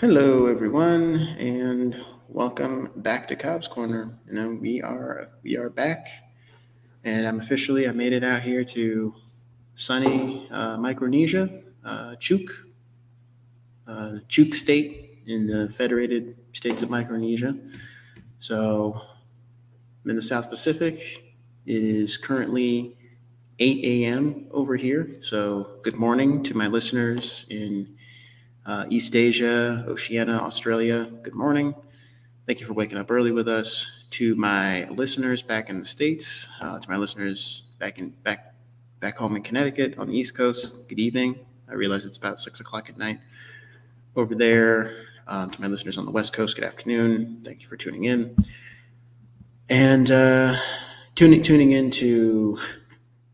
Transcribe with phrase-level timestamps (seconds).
[0.00, 1.94] Hello, everyone, and
[2.26, 4.18] welcome back to Cobb's Corner.
[4.26, 6.08] You know, we are we are back,
[7.04, 9.14] and I'm officially I made it out here to
[9.74, 11.50] sunny uh, Micronesia,
[11.84, 12.48] uh, Chuuk,
[13.86, 17.58] uh, Chuuk State in the Federated States of Micronesia.
[18.38, 19.02] So
[20.02, 20.96] I'm in the South Pacific.
[21.66, 22.96] It is currently
[23.58, 24.46] 8 a.m.
[24.50, 25.18] over here.
[25.20, 27.98] So good morning to my listeners in
[28.66, 31.04] uh, East Asia, Oceania, Australia.
[31.22, 31.74] Good morning.
[32.46, 33.86] Thank you for waking up early with us.
[34.10, 38.54] To my listeners back in the states, uh, to my listeners back in back
[38.98, 40.88] back home in Connecticut on the East Coast.
[40.88, 41.38] Good evening.
[41.68, 43.20] I realize it's about six o'clock at night
[44.16, 45.04] over there.
[45.28, 47.42] Um, to my listeners on the West Coast, good afternoon.
[47.44, 48.34] Thank you for tuning in
[49.68, 50.56] and uh,
[51.14, 52.58] tuning tuning into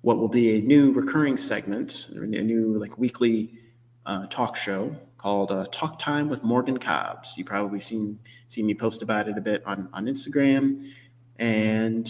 [0.02, 3.58] what will be a new recurring segment, a new like weekly
[4.05, 4.95] uh, talk show
[5.26, 7.36] called uh, Talk Time with Morgan Cobbs.
[7.36, 10.92] You probably seen seen me post about it a bit on on Instagram,
[11.34, 12.08] and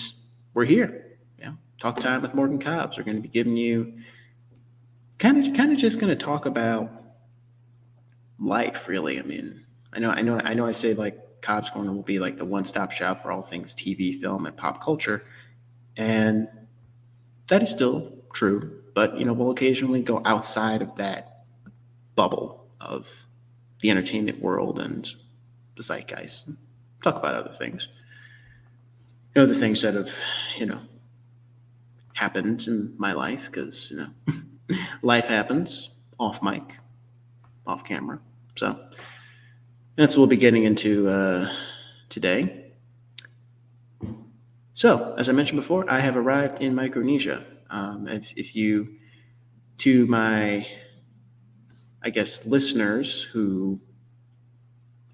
[0.52, 1.16] we're here.
[1.38, 2.98] Yeah, Talk Time with Morgan Cobbs.
[2.98, 3.94] We're going to be giving you
[5.18, 6.90] kind of kind of just going to talk about
[8.38, 8.86] life.
[8.86, 9.64] Really, I mean,
[9.94, 12.44] I know I know I know I say like Cobb's Corner will be like the
[12.44, 15.24] one stop shop for all things TV, film, and pop culture,
[15.96, 16.48] and
[17.46, 18.82] that is still true.
[18.94, 21.46] But you know, we'll occasionally go outside of that
[22.14, 23.26] bubble of
[23.80, 25.08] the entertainment world and
[25.76, 26.50] the zeitgeist.
[27.02, 27.88] Talk about other things.
[29.34, 30.20] You know, the things that have,
[30.56, 30.80] you know,
[32.14, 36.78] happened in my life because, you know, life happens off mic,
[37.66, 38.18] off camera.
[38.56, 38.80] So
[39.96, 41.54] that's what we'll be getting into uh,
[42.08, 42.72] today.
[44.72, 47.44] So, as I mentioned before, I have arrived in Micronesia.
[47.70, 48.96] Um, if, if you,
[49.78, 50.66] to my
[52.06, 53.80] I guess, listeners who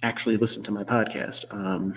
[0.03, 1.47] actually listen to my podcast.
[1.51, 1.95] Um,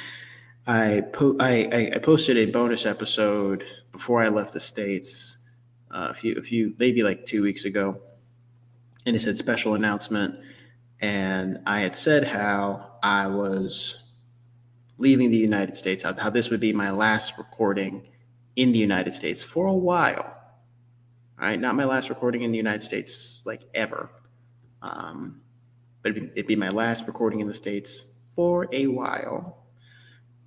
[0.66, 5.38] I, po- I, I, posted a bonus episode before I left the states
[5.90, 8.02] uh, a few a few maybe like two weeks ago,
[9.06, 10.38] and it said special announcement,
[11.00, 14.12] and I had said how I was
[14.98, 18.06] leaving the United States, how, how this would be my last recording
[18.56, 20.34] in the United States for a while.
[21.40, 24.10] All right, not my last recording in the United States like ever.
[24.82, 25.40] Um,
[26.02, 29.64] but it'd be, it'd be my last recording in the States for a while.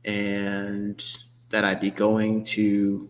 [0.04, 1.04] And
[1.50, 3.10] that I'd be going to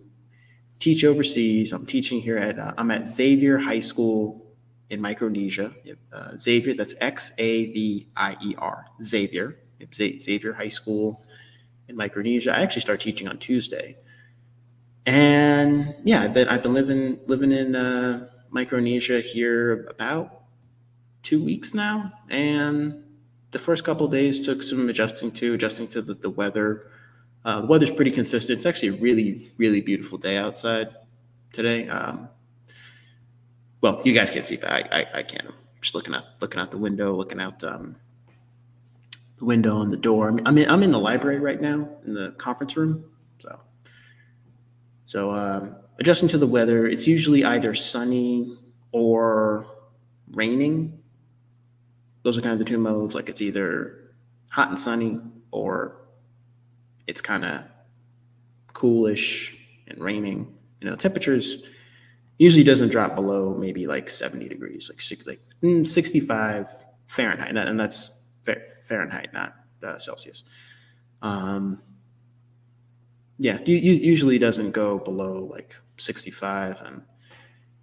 [0.79, 1.71] teach overseas.
[1.71, 4.45] I'm teaching here at, uh, I'm at Xavier High School
[4.89, 5.73] in Micronesia.
[6.11, 9.57] Uh, Xavier, that's X A V I E R, Xavier,
[9.93, 11.23] Xavier High School
[11.87, 12.55] in Micronesia.
[12.55, 13.95] I actually start teaching on Tuesday.
[15.05, 20.40] And yeah, I've been, I've been living, living in uh, Micronesia here about
[21.23, 23.03] two weeks now, and
[23.51, 26.87] the first couple days took some adjusting to, adjusting to the, the weather.
[27.43, 28.57] Uh, the weather's pretty consistent.
[28.57, 30.89] It's actually a really, really beautiful day outside
[31.51, 31.87] today.
[31.87, 32.29] Um,
[33.81, 35.47] well, you guys can't see, but I, I, I can.
[35.47, 37.95] I'm just looking out, looking out the window, looking out um,
[39.39, 40.29] the window and the door.
[40.29, 43.05] I mean, I'm in, I'm in the library right now in the conference room.
[43.39, 43.59] So,
[45.07, 48.57] so um, adjusting to the weather, it's usually either sunny
[48.91, 49.65] or
[50.31, 51.00] raining
[52.23, 53.15] those are kind of the two modes.
[53.15, 54.11] Like it's either
[54.49, 55.19] hot and sunny
[55.51, 55.97] or
[57.07, 57.63] it's kind of
[58.73, 59.55] coolish
[59.87, 60.55] and raining.
[60.79, 61.63] You know, temperatures
[62.37, 66.67] usually doesn't drop below maybe like 70 degrees, like like mm, 65
[67.07, 68.27] Fahrenheit, and that's
[68.87, 69.53] Fahrenheit, not
[69.83, 70.43] uh, Celsius.
[71.21, 71.81] Um,
[73.37, 77.03] yeah, usually doesn't go below like 65, and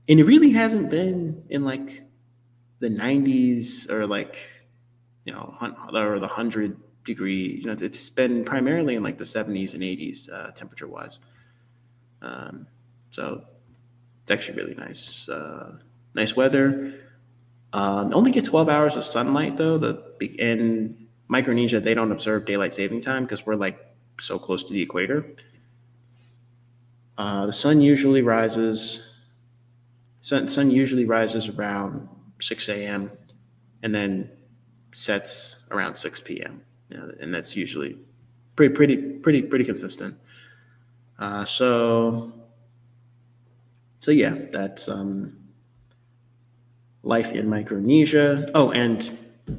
[0.09, 2.03] and it really hasn't been in like
[2.78, 4.39] the 90s or like
[5.25, 9.75] you know or the 100 degree you know it's been primarily in like the 70s
[9.75, 11.19] and 80s uh, temperature wise
[12.22, 12.67] um,
[13.11, 13.44] so
[14.22, 15.78] it's actually really nice uh,
[16.15, 16.94] nice weather.
[17.72, 20.03] Um, only get 12 hours of sunlight though the
[20.38, 23.79] in micronesia they don't observe daylight saving time because we're like
[24.19, 25.25] so close to the equator.
[27.17, 29.25] Uh, the sun usually rises
[30.20, 32.08] sun, sun usually rises around
[32.40, 33.11] 6 a.m.
[33.82, 34.31] and then
[34.93, 36.62] sets around 6 p.m.
[36.90, 37.99] And that's usually
[38.56, 40.17] pretty, pretty, pretty, pretty consistent.
[41.19, 42.32] Uh, so,
[44.00, 45.37] so yeah, that's um,
[47.02, 48.50] life in Micronesia.
[48.55, 49.11] Oh, and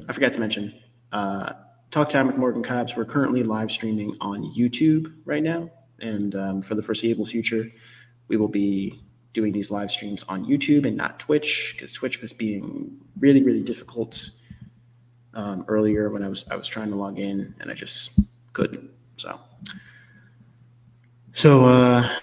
[0.08, 0.74] I forgot to mention,
[1.12, 1.52] uh,
[1.90, 2.96] Talk Time with Morgan Cobbs.
[2.96, 7.70] We're currently live streaming on YouTube right now, and um, for the foreseeable future,
[8.28, 9.00] we will be
[9.32, 13.62] doing these live streams on YouTube and not Twitch because Twitch was being really, really
[13.62, 14.30] difficult
[15.34, 18.18] um, earlier when I was I was trying to log in and I just
[18.52, 18.90] couldn't.
[19.16, 19.40] So,
[21.32, 22.16] so uh,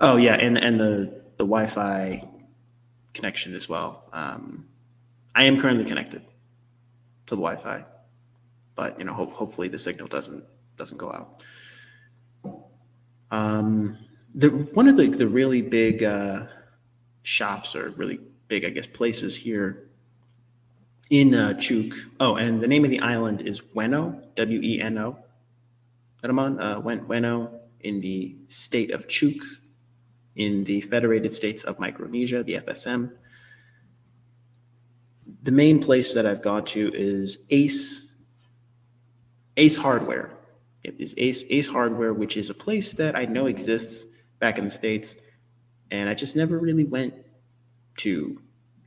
[0.00, 2.28] oh yeah, and and the the Wi-Fi
[3.14, 4.04] connection as well.
[4.12, 4.66] Um,
[5.34, 6.22] I am currently connected
[7.26, 7.84] to the Wi-Fi,
[8.74, 10.44] but you know, ho- hopefully the signal doesn't
[10.76, 11.42] doesn't go out.
[13.30, 13.98] Um,
[14.34, 16.46] the one of the the really big uh,
[17.22, 19.88] shops or really big, I guess, places here
[21.10, 21.94] in uh, Chuuk.
[22.20, 25.18] Oh, and the name of the island is Weno, W E N O.
[26.22, 29.40] That I'm on, uh, Weno in the state of Chuuk,
[30.34, 33.12] in the Federated States of Micronesia, the FSM.
[35.42, 38.22] The main place that I've gone to is Ace
[39.56, 40.35] Ace Hardware.
[40.98, 44.04] Is Ace Ace Hardware, which is a place that I know exists
[44.38, 45.16] back in the states,
[45.90, 47.14] and I just never really went
[47.98, 48.40] to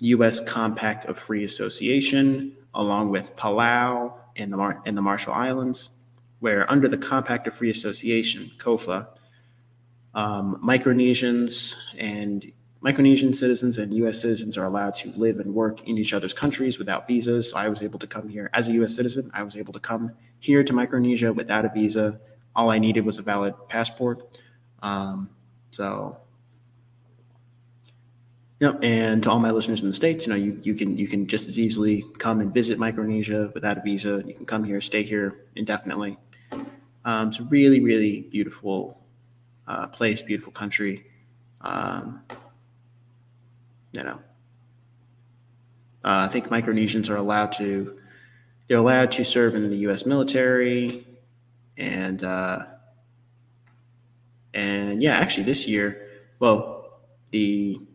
[0.00, 0.46] U.S.
[0.46, 5.90] Compact of Free Association, along with Palau and the, Mar- and the Marshall Islands,
[6.40, 9.08] where under the Compact of Free Association, COFA,
[10.14, 12.52] um, Micronesians and
[12.84, 14.20] Micronesian citizens and U.S.
[14.20, 17.50] citizens are allowed to live and work in each other's countries without visas.
[17.50, 18.94] So I was able to come here as a U.S.
[18.94, 19.30] citizen.
[19.34, 22.20] I was able to come here to Micronesia without a visa.
[22.54, 24.38] All I needed was a valid passport.
[24.82, 25.30] Um,
[25.70, 26.18] so
[28.60, 31.06] know, and to all my listeners in the states, you know, you, you can you
[31.06, 34.22] can just as easily come and visit Micronesia without a visa.
[34.26, 36.16] You can come here, stay here indefinitely.
[37.04, 39.00] Um, it's a really really beautiful
[39.66, 41.06] uh, place, beautiful country.
[41.60, 42.22] Um,
[43.92, 44.20] you know,
[46.04, 47.98] uh, I think Micronesians are allowed to
[48.68, 50.06] they're allowed to serve in the U.S.
[50.06, 51.06] military,
[51.76, 52.60] and uh,
[54.54, 56.00] and yeah, actually this year,
[56.38, 57.00] well,
[57.30, 57.85] the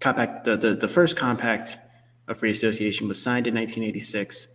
[0.00, 1.76] compact, the, the, the first compact
[2.26, 4.48] of free association was signed in 1986.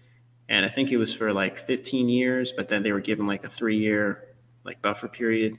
[0.49, 3.43] And I think it was for like 15 years, but then they were given like
[3.43, 4.27] a three year
[4.63, 5.53] like buffer period.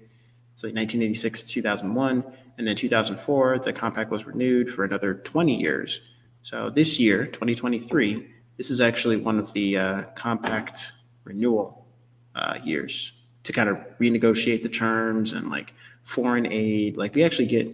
[0.56, 2.24] So like 1986 to 2001.
[2.56, 6.00] And then 2004, the compact was renewed for another 20 years.
[6.42, 10.92] So this year, 2023, this is actually one of the uh, compact
[11.24, 11.86] renewal
[12.34, 13.12] uh, years
[13.42, 15.72] to kind of renegotiate the terms and like
[16.02, 16.96] foreign aid.
[16.96, 17.68] Like we actually get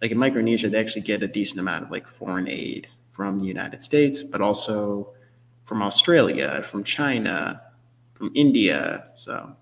[0.00, 3.46] like in Micronesia, they actually get a decent amount of like foreign aid from the
[3.46, 5.12] United States, but also
[5.64, 7.60] from Australia, from China,
[8.14, 9.08] from India.
[9.16, 9.56] So,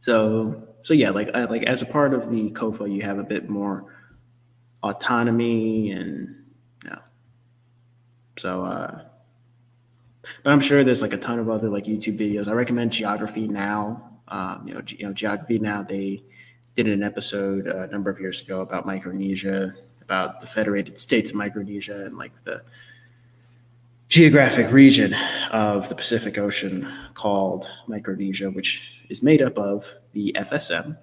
[0.00, 3.48] so, so yeah, like like as a part of the COFA, you have a bit
[3.48, 3.92] more
[4.82, 6.34] autonomy and
[6.84, 7.00] yeah.
[8.38, 9.04] So, uh,
[10.42, 12.48] but I'm sure there's like a ton of other like YouTube videos.
[12.48, 14.04] I recommend Geography Now.
[14.28, 15.82] Um, you know, you know, Geography Now.
[15.82, 16.22] They
[16.84, 21.32] did an episode uh, a number of years ago about Micronesia, about the Federated States
[21.32, 22.62] of Micronesia, and like the
[24.08, 25.12] geographic region
[25.50, 30.96] of the Pacific Ocean called Micronesia, which is made up of the FSM,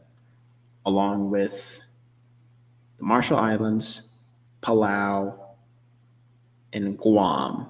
[0.85, 1.81] along with
[2.97, 4.17] the Marshall Islands,
[4.61, 5.37] Palau,
[6.71, 7.67] and Guam.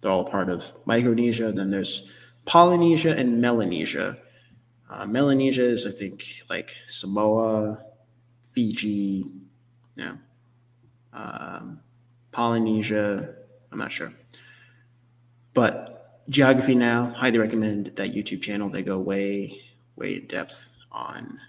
[0.00, 1.52] They're all part of Micronesia.
[1.52, 2.10] Then there's
[2.44, 4.18] Polynesia and Melanesia,
[4.92, 7.84] uh, Melanesia is, I think, like Samoa,
[8.42, 9.26] Fiji,
[9.96, 10.16] yeah,
[11.12, 11.80] um,
[12.30, 13.34] Polynesia.
[13.70, 14.12] I'm not sure,
[15.54, 18.68] but Geography Now, highly recommend that YouTube channel.
[18.68, 19.62] They go way,
[19.96, 21.40] way in depth on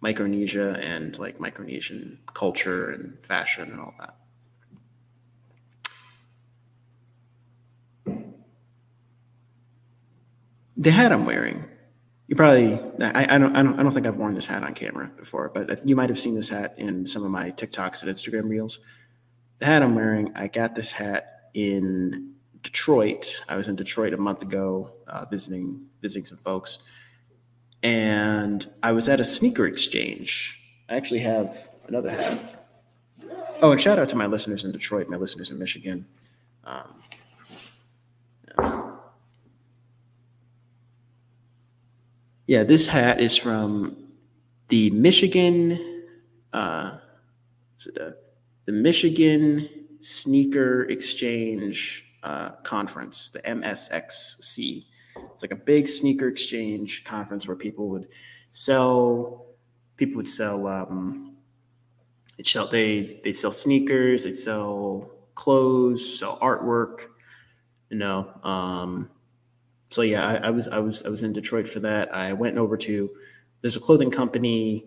[0.00, 4.14] Micronesia and like Micronesian culture and fashion and all that.
[10.76, 11.64] The hat I'm wearing,
[12.28, 14.74] you probably I, I, don't I don't I don't think I've worn this hat on
[14.74, 18.12] camera before, but you might have seen this hat in some of my TikToks and
[18.14, 18.78] Instagram reels.
[19.58, 23.40] The hat I'm wearing, I got this hat in Detroit.
[23.48, 26.80] I was in Detroit a month ago, uh, visiting visiting some folks,
[27.82, 30.54] and I was at a sneaker exchange.
[30.88, 32.66] I actually have another hat.
[33.62, 36.06] Oh, and shout out to my listeners in Detroit, my listeners in Michigan.
[36.62, 37.02] Um,
[42.48, 42.64] yeah.
[42.64, 43.96] this hat is from
[44.68, 46.04] the Michigan,
[46.52, 46.98] uh,
[47.84, 48.16] the,
[48.64, 49.68] the Michigan
[50.00, 54.84] Sneaker Exchange uh, Conference, the MSXC.
[55.34, 58.08] It's like a big sneaker exchange conference where people would
[58.52, 59.46] sell,
[59.96, 61.36] people would sell, um,
[62.38, 67.02] it sell, they, they sell sneakers, they sell clothes, sell artwork,
[67.90, 68.28] you know.
[68.42, 69.10] Um,
[69.90, 72.14] so yeah, I, I was, I was, I was in Detroit for that.
[72.14, 73.10] I went over to,
[73.62, 74.86] there's a clothing company,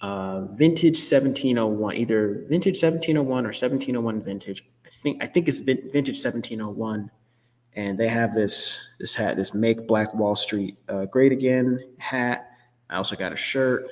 [0.00, 4.64] uh, vintage 1701, either vintage 1701 or 1701 vintage.
[4.84, 7.10] I think, I think it's vintage 1701
[7.74, 12.50] and they have this this hat, this "Make Black Wall Street uh, Great Again" hat.
[12.88, 13.86] I also got a shirt.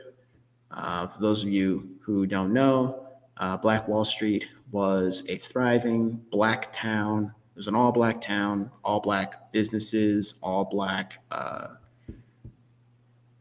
[0.70, 6.20] Uh, for those of you who don't know, uh, Black Wall Street was a thriving
[6.30, 7.34] black town.
[7.58, 11.66] It was an all black town, all black businesses, all black, uh,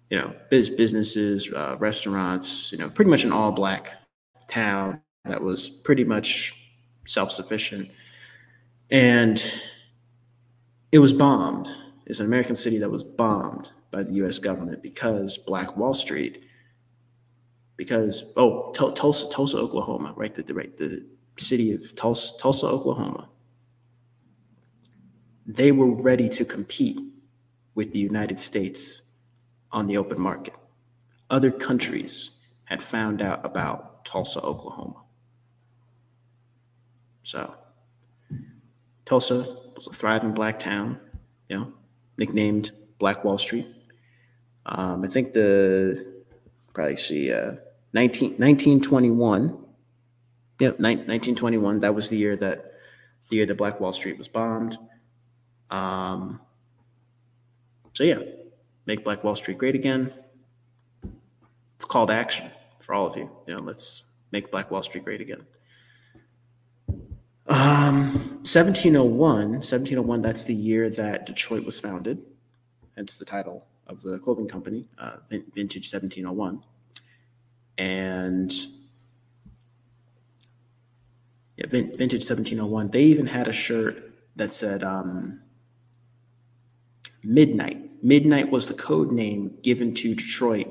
[0.10, 2.72] you know, biz- businesses, uh, restaurants.
[2.72, 3.94] You know, pretty much an all black
[4.48, 6.56] town that was pretty much
[7.06, 7.92] self sufficient,
[8.90, 9.40] and
[10.92, 11.72] it was bombed.
[12.08, 14.40] It's an American city that was bombed by the U.S.
[14.40, 16.44] government because Black Wall Street,
[17.76, 20.34] because oh Tulsa, Tulsa, Oklahoma, right?
[20.34, 21.06] The, the right the
[21.38, 23.30] city of Tulsa, Tulsa, Oklahoma.
[25.48, 27.00] They were ready to compete
[27.74, 29.02] with the United States
[29.72, 30.54] on the open market.
[31.30, 32.32] Other countries
[32.66, 35.04] had found out about Tulsa, Oklahoma.
[37.24, 37.56] So,
[39.06, 41.00] Tulsa, was a thriving black town,
[41.48, 41.74] you know,
[42.18, 43.68] nicknamed Black Wall Street.
[44.66, 46.06] Um, I think the
[46.74, 47.54] probably see uh,
[47.94, 49.58] 19, 1921.
[50.60, 51.80] Yeah, 1921.
[51.82, 52.74] That was the year that
[53.30, 54.78] the year that Black Wall Street was bombed.
[55.70, 56.42] Um,
[57.94, 58.20] so yeah,
[58.86, 60.14] make Black Wall Street great again.
[61.76, 63.30] It's called action for all of you.
[63.48, 65.46] You know, let's make Black Wall Street great again.
[67.50, 72.22] Um, 1701, 1701, that's the year that Detroit was founded,
[72.96, 76.62] hence the title of the clothing company, uh, Vintage 1701.
[77.78, 78.52] And
[81.56, 85.42] yeah, Vintage 1701, they even had a shirt that said um,
[87.24, 88.04] Midnight.
[88.04, 90.68] Midnight was the code name given to Detroit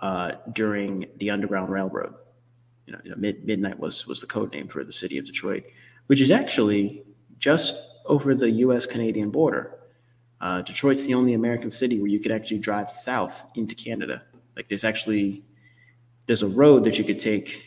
[0.00, 2.14] uh, during the Underground Railroad.
[2.86, 5.26] You know, you know mid, midnight was was the code name for the city of
[5.26, 5.64] Detroit
[6.08, 7.04] which is actually
[7.38, 9.78] just over the US Canadian border.
[10.40, 14.22] Uh, Detroit's the only American city where you could actually drive south into Canada.
[14.56, 15.44] Like there's actually
[16.26, 17.62] there's a road that you could take.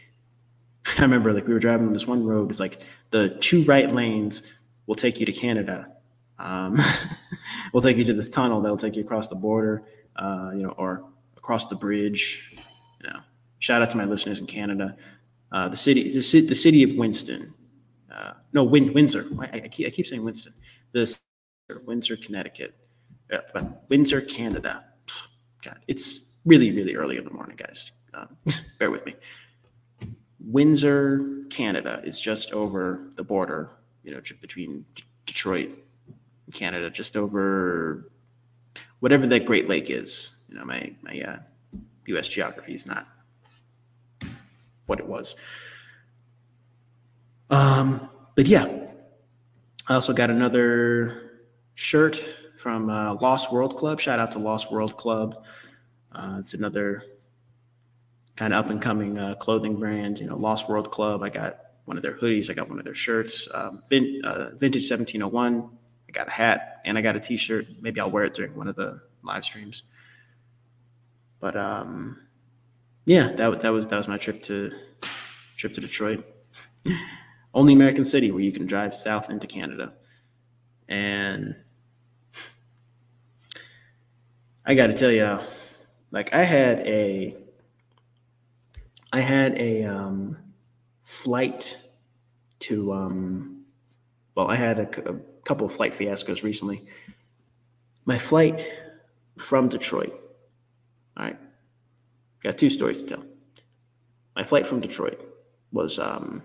[0.97, 2.49] I remember like we were driving on this one road.
[2.49, 2.81] It's like
[3.11, 4.41] the two right lanes
[4.87, 5.91] will take you to Canada.
[6.39, 6.79] Um,
[7.73, 9.83] we'll take you to this tunnel that'll take you across the border,
[10.15, 11.05] uh, you know, or
[11.37, 12.55] across the bridge.
[13.03, 13.19] You know,
[13.59, 14.95] shout out to my listeners in Canada.
[15.51, 17.53] Uh, the city, the, the city of Winston
[18.11, 19.25] uh, no, Win- Windsor.
[19.39, 20.53] I, I, keep, I keep saying Winston.
[20.91, 21.19] This
[21.85, 22.75] Windsor, Connecticut,
[23.89, 24.83] Windsor, Canada.
[25.63, 27.91] God, it's really, really early in the morning, guys.
[28.13, 28.35] Um,
[28.79, 29.15] bear with me.
[30.39, 33.69] Windsor, Canada is just over the border,
[34.03, 34.85] you know, between
[35.25, 35.69] Detroit
[36.51, 38.11] Canada, just over
[38.99, 40.43] whatever that Great Lake is.
[40.49, 41.39] You know, my my uh,
[42.07, 42.27] U.S.
[42.27, 43.07] geography is not
[44.85, 45.35] what it was.
[47.49, 48.65] Um, but yeah,
[49.87, 51.31] I also got another
[51.75, 52.17] shirt
[52.57, 53.99] from uh, Lost World Club.
[53.99, 55.43] Shout out to Lost World Club.
[56.11, 57.03] Uh, it's another
[58.35, 60.19] kind of up and coming uh, clothing brand.
[60.19, 61.23] You know, Lost World Club.
[61.23, 62.49] I got one of their hoodies.
[62.49, 63.47] I got one of their shirts.
[63.53, 65.69] Um, vin- uh, Vintage 1701.
[66.11, 67.67] I got a hat and I got a T-shirt.
[67.79, 69.83] Maybe I'll wear it during one of the live streams.
[71.39, 72.19] But um,
[73.05, 74.71] yeah, that that was that was my trip to
[75.55, 76.25] trip to Detroit.
[77.53, 79.93] only American city where you can drive south into Canada.
[80.87, 81.55] And
[84.65, 85.39] I got to tell you,
[86.11, 87.35] like I had a,
[89.13, 90.37] I had a um,
[91.03, 91.77] flight
[92.59, 93.65] to, um,
[94.35, 96.83] well, I had a, a couple of flight fiascos recently.
[98.05, 98.59] My flight
[99.37, 100.13] from Detroit.
[101.17, 101.37] All right,
[102.43, 103.25] got two stories to tell.
[104.35, 105.19] My flight from Detroit
[105.71, 106.43] was um,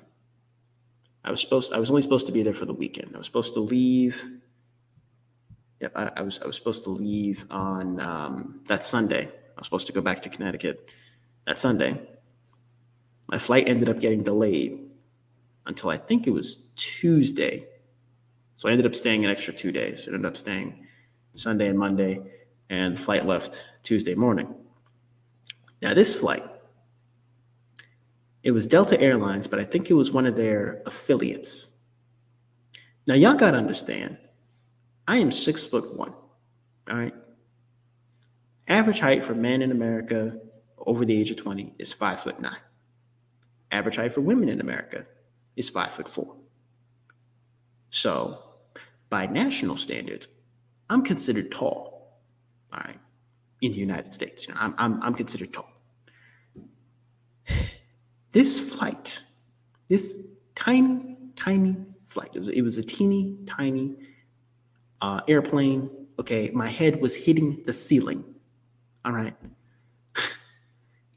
[1.24, 3.12] I was supposed I was only supposed to be there for the weekend.
[3.14, 4.24] I was supposed to leave.
[5.80, 9.26] Yeah, I, I was I was supposed to leave on um, that Sunday.
[9.26, 10.88] I was supposed to go back to Connecticut
[11.46, 12.00] that Sunday.
[13.28, 14.78] My flight ended up getting delayed
[15.66, 17.66] until I think it was Tuesday.
[18.56, 20.08] So I ended up staying an extra two days.
[20.08, 20.86] I ended up staying
[21.34, 22.20] Sunday and Monday,
[22.70, 24.54] and flight left Tuesday morning.
[25.82, 26.42] Now this flight
[28.46, 31.76] it was Delta Airlines, but I think it was one of their affiliates.
[33.04, 34.18] Now, y'all got to understand,
[35.08, 36.14] I am six foot one.
[36.88, 37.12] All right.
[38.68, 40.38] Average height for men in America
[40.78, 42.60] over the age of 20 is five foot nine.
[43.72, 45.06] Average height for women in America
[45.56, 46.36] is five foot four.
[47.90, 48.44] So,
[49.08, 50.28] by national standards,
[50.90, 52.20] I'm considered tall.
[52.72, 52.98] All right.
[53.60, 55.70] In the United States, you know, I'm, I'm, I'm considered tall.
[58.32, 59.20] This flight,
[59.88, 60.14] this
[60.54, 63.96] tiny, tiny flight, it was, it was a teeny, tiny
[65.00, 65.88] uh, airplane.
[66.18, 68.34] Okay, my head was hitting the ceiling.
[69.06, 69.34] All right.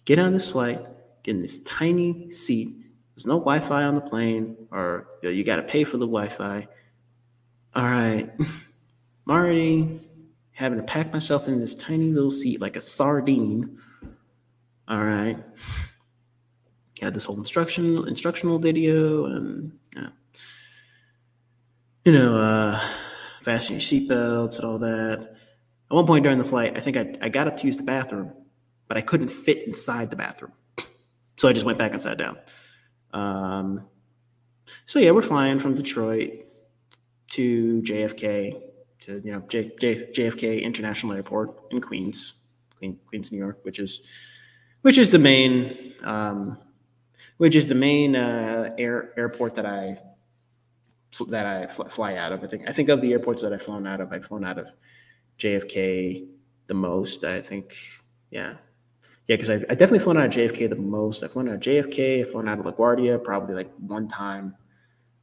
[0.05, 0.79] Get on this flight,
[1.23, 2.69] get in this tiny seat.
[3.15, 5.97] There's no Wi Fi on the plane, or you, know, you got to pay for
[5.97, 6.67] the Wi Fi.
[7.75, 8.29] All right.
[8.39, 9.99] I'm already
[10.51, 13.79] having to pack myself in this tiny little seat like a sardine.
[14.87, 15.37] All right
[17.01, 20.09] had this whole instruction instructional video and yeah.
[22.05, 22.79] you know uh
[23.41, 27.15] fasten your seatbelts and all that at one point during the flight i think I,
[27.21, 28.33] I got up to use the bathroom
[28.87, 30.51] but i couldn't fit inside the bathroom
[31.37, 32.37] so i just went back and sat down
[33.13, 33.85] um
[34.85, 36.31] so yeah we're flying from detroit
[37.29, 38.61] to jfk
[38.99, 42.33] to you know J, J, jfk international airport in queens
[42.77, 44.01] Queen, queens new york which is
[44.81, 46.57] which is the main um,
[47.37, 49.97] which is the main uh, air airport that I
[51.29, 52.43] that I fly out of.
[52.43, 54.11] I think I think of the airports that I've flown out of.
[54.11, 54.71] I've flown out of
[55.39, 56.27] JFK
[56.67, 57.23] the most.
[57.23, 57.75] I think,
[58.29, 58.55] yeah,
[59.27, 61.23] yeah, because I, I definitely flown out of JFK the most.
[61.23, 62.21] I've flown out of JFK.
[62.21, 64.55] I've flown out of LaGuardia probably like one time.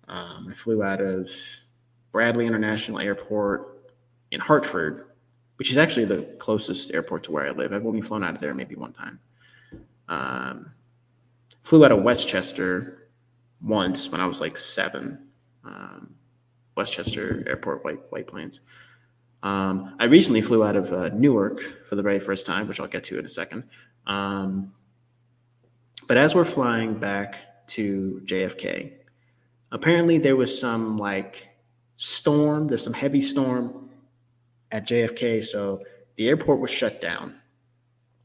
[0.09, 1.31] Um, I flew out of
[2.17, 3.93] Bradley International Airport
[4.31, 5.05] in Hartford,
[5.57, 7.75] which is actually the closest airport to where I live.
[7.75, 9.21] I've only flown out of there maybe one time.
[10.09, 10.73] Um,
[11.63, 13.11] flew out of Westchester
[13.61, 15.29] once when I was like seven.
[15.63, 16.15] Um,
[16.75, 18.61] Westchester Airport, White White Plains.
[19.43, 22.87] Um, I recently flew out of uh, Newark for the very first time, which I'll
[22.87, 23.65] get to in a second.
[24.07, 24.73] Um,
[26.09, 28.95] but as we're flying back to JFK,
[29.71, 31.51] apparently there was some like
[31.97, 32.69] storm.
[32.69, 33.91] There's some heavy storm
[34.71, 35.83] at JFK, so
[36.17, 37.37] the airport was shut down.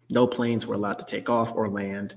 [0.10, 2.16] No planes were allowed to take off or land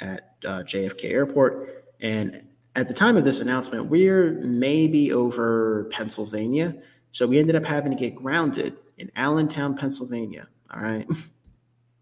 [0.00, 1.84] at uh, JFK Airport.
[2.00, 6.76] And at the time of this announcement, we're maybe over Pennsylvania.
[7.12, 10.48] So we ended up having to get grounded in Allentown, Pennsylvania.
[10.72, 11.06] All right.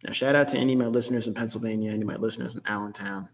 [0.05, 2.61] Now, shout out to any of my listeners in Pennsylvania, any of my listeners in
[2.67, 3.29] Allentown.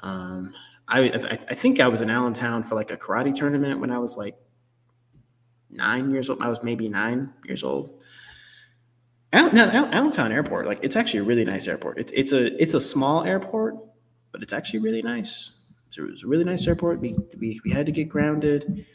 [0.00, 0.54] Um,
[0.86, 3.98] I, I, I think I was in Allentown for like a karate tournament when I
[3.98, 4.36] was like
[5.70, 6.42] nine years old.
[6.42, 7.90] I was maybe nine years old.
[9.32, 11.98] Al, now, Allentown Airport, like it's actually a really nice airport.
[11.98, 13.76] It's it's a it's a small airport,
[14.32, 15.58] but it's actually really nice.
[15.90, 17.00] So it was a really nice airport.
[17.00, 18.86] We, we, we had to get grounded.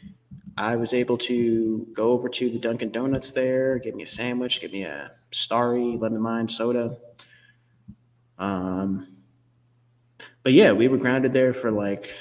[0.56, 4.60] I was able to go over to the Dunkin' Donuts there, get me a sandwich,
[4.60, 6.96] get me a starry lemon lime soda.
[8.38, 9.08] Um,
[10.44, 12.16] but yeah, we were grounded there for like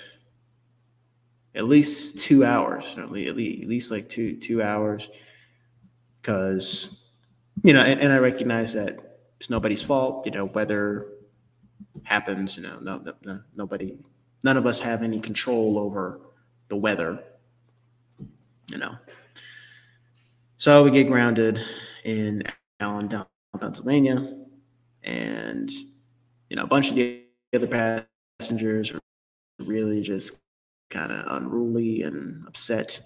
[1.56, 3.36] at least two hours, at least, at
[3.70, 5.10] least like two two hours,
[6.22, 7.12] because
[7.64, 10.26] you know, and, and I recognize that it's nobody's fault.
[10.26, 11.08] You know, weather
[12.04, 12.58] happens.
[12.58, 13.98] You know, no, no, nobody,
[14.44, 16.22] none of us have any control over
[16.70, 17.24] the weather.
[18.72, 18.98] You know,
[20.58, 21.62] so we get grounded
[22.06, 22.44] in
[22.80, 23.28] Allentown,
[23.60, 24.28] Pennsylvania,
[25.04, 25.70] and
[26.50, 28.06] you know, a bunch of the other
[28.40, 29.00] passengers are
[29.60, 30.38] really just
[30.94, 33.00] kind of unruly and upset.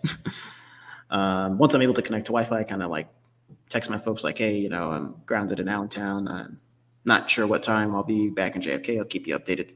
[1.10, 3.08] um, once I'm able to connect to Wi-Fi, I kind of like
[3.70, 6.28] text my folks like, "Hey, you know, I'm grounded in Allentown.
[6.28, 6.60] I'm
[7.06, 9.00] not sure what time I'll be back in JFK.
[9.00, 9.74] I'll keep you updated.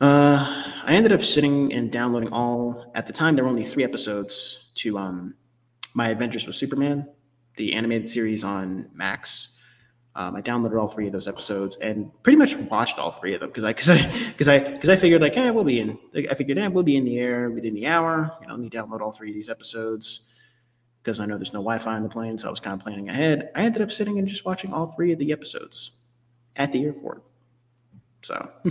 [0.00, 2.90] Uh, I ended up sitting and downloading all.
[2.94, 5.34] At the time, there were only three episodes to um,
[5.94, 7.08] my Adventures with Superman
[7.56, 9.50] the animated series on Max.
[10.14, 13.40] Um, I downloaded all three of those episodes and pretty much watched all three of
[13.40, 15.98] them because I because I because I because I figured like, hey, we'll be in.
[16.14, 18.36] I figured, yeah, we'll be in the air within the hour.
[18.42, 20.20] You know, let me download all three of these episodes
[21.02, 23.08] because I know there's no Wi-Fi on the plane, so I was kind of planning
[23.08, 23.50] ahead.
[23.54, 25.92] I ended up sitting and just watching all three of the episodes
[26.56, 27.22] at the airport.
[28.22, 28.50] So,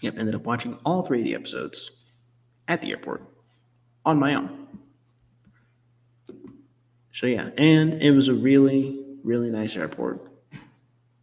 [0.00, 1.92] yep, ended up watching all three of the episodes
[2.66, 3.22] at the airport
[4.04, 4.66] on my own.
[7.16, 10.20] So yeah, and it was a really, really nice airport.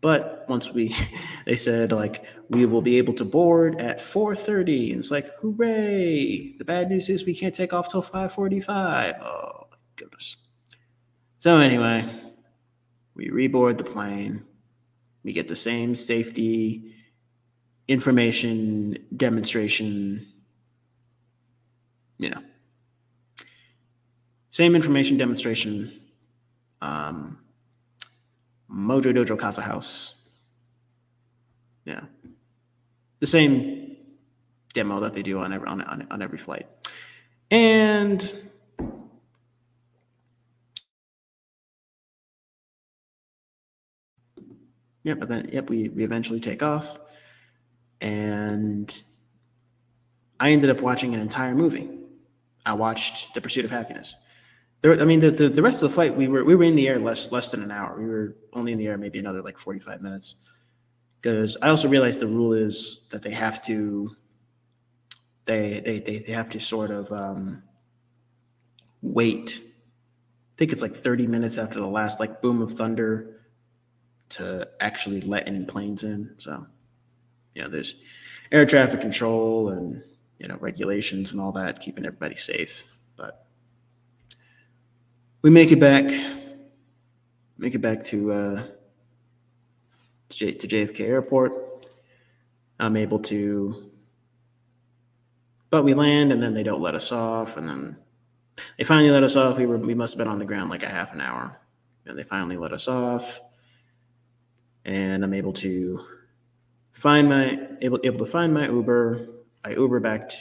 [0.01, 0.95] But once we,
[1.45, 6.55] they said like we will be able to board at 4:30, and it's like hooray!
[6.57, 9.21] The bad news is we can't take off till 5:45.
[9.21, 10.37] Oh my goodness.
[11.37, 12.11] So anyway,
[13.13, 14.45] we reboard the plane.
[15.21, 16.95] We get the same safety
[17.87, 20.25] information demonstration.
[22.17, 22.41] You know,
[24.53, 25.91] same information demonstration.
[26.79, 27.39] Um,
[28.71, 30.13] Mojo Dojo Casa House.
[31.85, 32.01] Yeah.
[33.19, 33.97] The same
[34.75, 36.67] demo that they do on every, on, on, on every flight.
[37.49, 38.33] And
[45.03, 46.99] Yep, but then yep, we, we eventually take off.
[47.99, 49.01] And
[50.39, 51.89] I ended up watching an entire movie.
[52.63, 54.13] I watched The Pursuit of Happiness
[54.83, 56.75] there, I mean, the, the, the rest of the flight, we were we were in
[56.75, 57.97] the air less less than an hour.
[57.97, 60.35] We were only in the air maybe another like forty five minutes.
[61.21, 64.13] Because I also realized the rule is that they have to,
[65.45, 67.63] they they they, they have to sort of um,
[69.01, 69.61] wait.
[69.63, 73.39] I think it's like thirty minutes after the last like boom of thunder
[74.31, 76.35] to actually let any planes in.
[76.39, 76.67] So,
[77.55, 77.95] yeah, there's
[78.51, 80.03] air traffic control and
[80.39, 82.83] you know regulations and all that, keeping everybody safe.
[83.15, 83.42] But
[85.43, 86.05] we make it back,
[87.57, 88.63] make it back to uh,
[90.29, 91.51] to, J, to JFK Airport.
[92.79, 93.91] I'm able to,
[95.69, 97.97] but we land and then they don't let us off, and then
[98.77, 99.57] they finally let us off.
[99.57, 101.59] We were we must have been on the ground like a half an hour,
[102.05, 103.41] and they finally let us off,
[104.85, 106.05] and I'm able to
[106.93, 109.27] find my able able to find my Uber.
[109.65, 110.37] I Uber back to,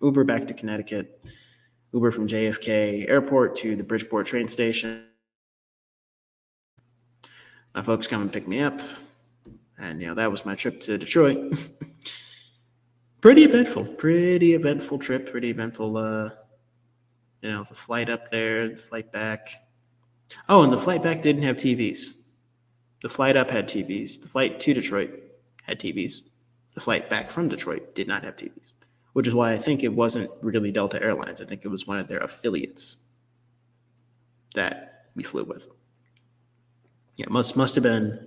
[0.00, 1.20] Uber back to Connecticut
[1.94, 5.06] Uber from JFK Airport to the Bridgeport train station.
[7.72, 8.80] My folks come and pick me up,
[9.78, 11.56] and you know that was my trip to Detroit.
[13.20, 15.96] pretty eventful, pretty eventful trip, pretty eventful.
[15.96, 16.30] Uh,
[17.42, 19.64] you know, the flight up there, the flight back.
[20.48, 22.06] Oh, and the flight back didn't have TVs.
[23.02, 24.20] The flight up had TVs.
[24.20, 25.10] The flight to Detroit
[25.62, 26.22] had TVs.
[26.74, 28.72] The flight back from Detroit did not have TVs
[29.14, 31.40] which is why I think it wasn't really Delta Airlines.
[31.40, 32.98] I think it was one of their affiliates
[34.54, 35.68] that we flew with.
[37.16, 38.26] Yeah, must must have been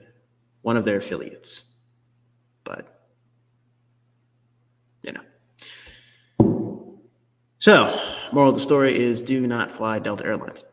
[0.62, 1.62] one of their affiliates,
[2.64, 3.10] but
[5.04, 5.22] you know.
[7.60, 10.64] So, moral of the story is: do not fly Delta Airlines.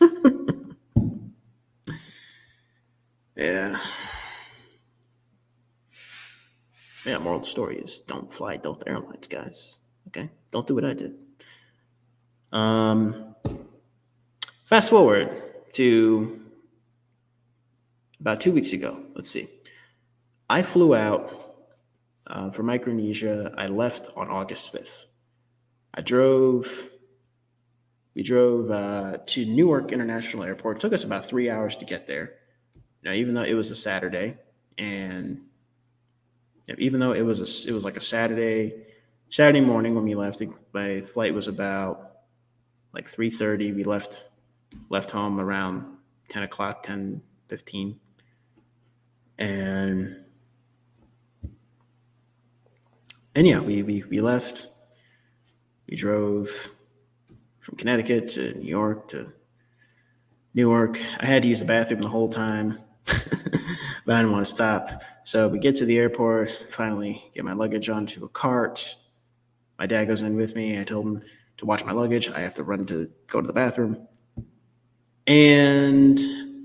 [3.36, 3.80] yeah.
[7.10, 9.78] Yeah, moral of the story is don't fly Delta Airlines, guys.
[10.06, 10.30] Okay?
[10.52, 11.16] Don't do what I did.
[12.52, 13.34] Um,
[14.64, 15.28] fast forward
[15.72, 16.40] to
[18.20, 19.06] about two weeks ago.
[19.16, 19.48] Let's see.
[20.48, 21.32] I flew out
[22.28, 23.52] uh, for Micronesia.
[23.58, 25.06] I left on August 5th.
[25.92, 26.90] I drove,
[28.14, 30.76] we drove uh, to Newark International Airport.
[30.76, 32.34] It took us about three hours to get there.
[33.02, 34.36] Now, even though it was a Saturday
[34.78, 35.40] and
[36.78, 38.86] even though it was a, it was like a Saturday,
[39.28, 40.42] Saturday morning when we left.
[40.72, 42.06] My flight was about
[42.92, 43.72] like three thirty.
[43.72, 44.28] We left
[44.88, 45.84] left home around
[46.28, 48.00] ten o'clock, ten fifteen,
[49.38, 50.16] and
[53.34, 54.68] and yeah, we we we left.
[55.88, 56.70] We drove
[57.58, 59.32] from Connecticut to New York to
[60.54, 61.00] Newark.
[61.18, 65.02] I had to use the bathroom the whole time, but I didn't want to stop.
[65.30, 68.96] So we get to the airport, finally get my luggage onto a cart.
[69.78, 70.76] My dad goes in with me.
[70.76, 71.22] I told him
[71.58, 72.28] to watch my luggage.
[72.28, 74.08] I have to run to go to the bathroom.
[75.28, 76.18] And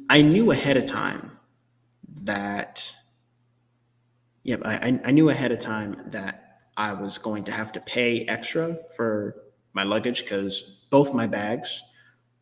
[0.09, 1.37] I knew ahead of time
[2.23, 2.91] that,
[4.41, 8.25] yeah, I, I knew ahead of time that I was going to have to pay
[8.25, 11.83] extra for my luggage because both my bags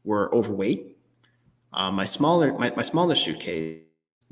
[0.05, 0.95] were overweight.
[1.73, 3.81] Uh, my smaller, my, my smallest suitcase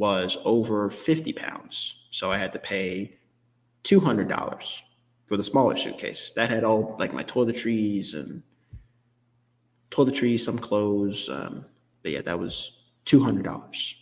[0.01, 1.93] was over 50 pounds.
[2.09, 3.19] So I had to pay
[3.83, 4.81] $200
[5.27, 6.31] for the smaller suitcase.
[6.35, 8.41] That had all like my toiletries and
[9.91, 11.29] toiletries, some clothes.
[11.29, 11.65] Um,
[12.01, 13.95] but yeah, that was two hundred dollars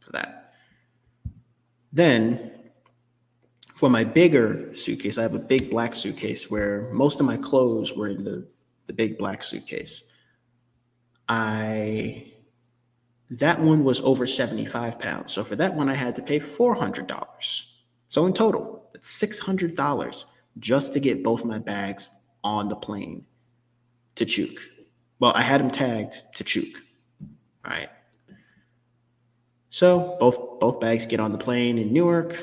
[0.00, 0.54] for that.
[1.92, 2.50] Then
[3.74, 7.92] for my bigger suitcase, I have a big black suitcase where most of my clothes
[7.92, 8.48] were in the,
[8.86, 10.02] the big black suitcase.
[11.28, 12.31] I
[13.38, 15.32] that one was over 75 pounds.
[15.32, 17.64] So for that one, I had to pay $400.
[18.08, 20.24] So in total, that's $600
[20.58, 22.08] just to get both my bags
[22.44, 23.24] on the plane
[24.16, 24.58] to Chuuk.
[25.18, 26.74] Well, I had them tagged to Chuuk.
[27.64, 27.88] All right.
[29.70, 32.36] So both both bags get on the plane in Newark.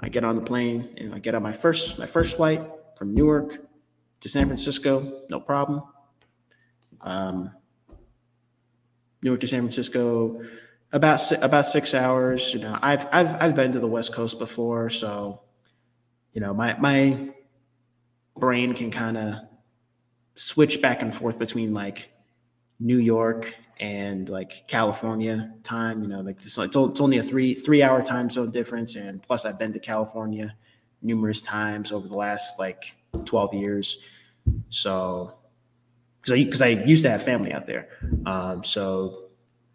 [0.00, 3.14] I get on the plane and I get on my first my first flight from
[3.14, 3.58] Newark
[4.20, 5.82] to San Francisco, no problem.
[7.00, 7.52] Um,
[9.22, 10.42] Newark to San Francisco,
[10.92, 12.52] about about six hours.
[12.54, 15.42] You know, I've I've I've been to the West Coast before, so
[16.32, 17.30] you know my my
[18.36, 19.34] brain can kind of
[20.34, 22.10] switch back and forth between like
[22.80, 26.02] New York and like California time.
[26.02, 29.44] You know, like it's, it's only a three three hour time zone difference, and plus
[29.44, 30.56] I've been to California
[31.00, 33.98] numerous times over the last like twelve years.
[34.70, 35.32] So,
[36.22, 37.88] because I because I used to have family out there,
[38.26, 39.18] um, so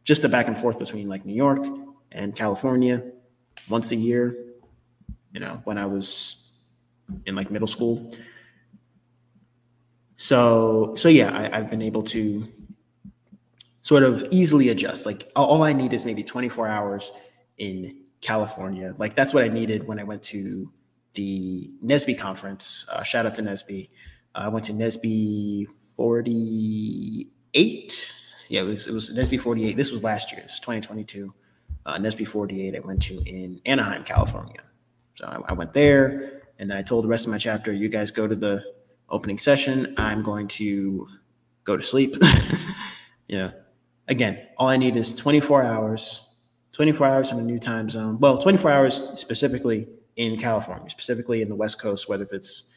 [0.04, 1.60] just the back and forth between like New York
[2.12, 3.12] and California
[3.70, 4.36] once a year.
[5.34, 6.54] You know, when I was
[7.26, 8.10] in like middle school.
[10.16, 12.48] So so yeah, I, I've been able to
[13.82, 15.06] sort of easily adjust.
[15.06, 17.12] Like all I need is maybe 24 hours
[17.58, 18.94] in California.
[18.98, 20.72] Like that's what I needed when I went to
[21.14, 22.88] the NSBE conference.
[22.92, 23.90] Uh, shout out to NSBE.
[24.36, 28.14] Uh, I went to NSBE 48.
[28.50, 29.76] Yeah, it was it was NSBE 48.
[29.76, 30.42] This was last year.
[30.44, 31.34] It's 2022.
[31.86, 32.76] Uh, NSBE 48.
[32.76, 34.62] I went to in Anaheim, California.
[35.16, 37.90] So I, I went there, and then I told the rest of my chapter, "You
[37.90, 38.64] guys go to the
[39.10, 39.96] opening session.
[39.98, 41.08] I'm going to
[41.66, 42.16] go to sleep."
[43.28, 43.52] yeah
[44.08, 46.30] again, all I need is 24 hours,
[46.74, 48.20] 24 hours in a new time zone.
[48.20, 52.72] Well, 24 hours specifically in California, specifically in the West Coast, whether if it's,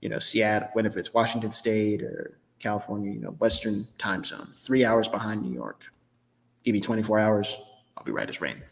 [0.00, 4.52] you know, Seattle, whether if it's Washington State or California, you know, Western time zone,
[4.54, 5.84] three hours behind New York.
[6.62, 7.56] Give me 24 hours,
[7.96, 8.62] I'll be right as rain.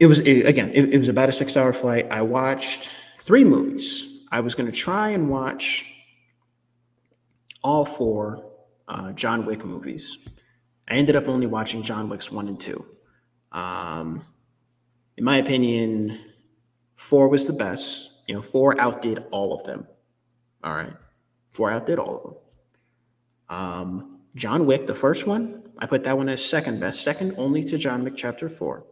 [0.00, 2.08] It was, it, again, it, it was about a six hour flight.
[2.10, 4.24] I watched three movies.
[4.32, 5.86] I was going to try and watch
[7.62, 8.44] all four
[8.88, 10.18] uh, John Wick movies.
[10.88, 12.84] I ended up only watching John Wick's one and two.
[13.52, 14.24] Um,
[15.16, 16.18] in my opinion,
[16.96, 18.11] four was the best.
[18.26, 19.86] You know, four outdid all of them.
[20.62, 20.94] All right,
[21.50, 22.34] four outdid all of them.
[23.48, 27.64] Um, John Wick, the first one, I put that one as second best, second only
[27.64, 28.86] to John Wick Chapter Four.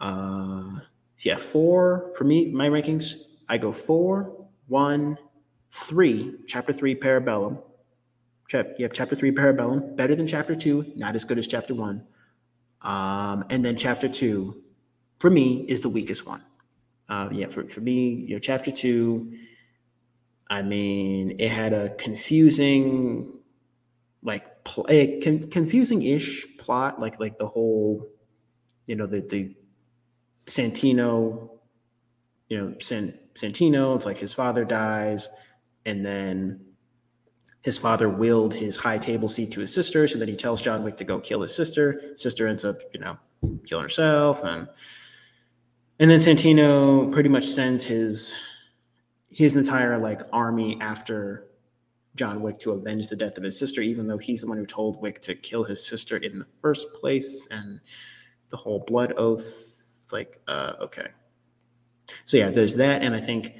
[0.00, 0.80] Uh,
[1.20, 2.50] yeah, four for me.
[2.50, 3.14] My rankings,
[3.48, 5.16] I go four, one,
[5.76, 7.60] Three, chapter three, Parabellum.
[8.48, 12.06] Chap, have chapter three, Parabellum, better than chapter two, not as good as chapter one.
[12.80, 14.62] Um, and then chapter two,
[15.18, 16.42] for me, is the weakest one.
[17.08, 19.32] Uh, yeah, for, for me, you know, chapter two,
[20.48, 23.32] I mean, it had a confusing,
[24.22, 28.08] like, pl- a con- confusing-ish plot, like like the whole,
[28.86, 29.54] you know, the the
[30.46, 31.50] Santino,
[32.48, 33.96] you know, San, Santino.
[33.96, 35.28] It's like his father dies
[35.86, 36.60] and then
[37.62, 40.84] his father willed his high table seat to his sister, so then he tells John
[40.84, 42.12] Wick to go kill his sister.
[42.16, 43.18] Sister ends up, you know,
[43.66, 44.68] killing herself, and
[45.98, 48.34] and then Santino pretty much sends his
[49.30, 51.46] his entire like army after
[52.16, 54.66] John Wick to avenge the death of his sister, even though he's the one who
[54.66, 57.80] told Wick to kill his sister in the first place, and
[58.50, 59.72] the whole blood oath.
[60.12, 61.08] Like, uh, okay,
[62.24, 63.52] so yeah, there's that, and I think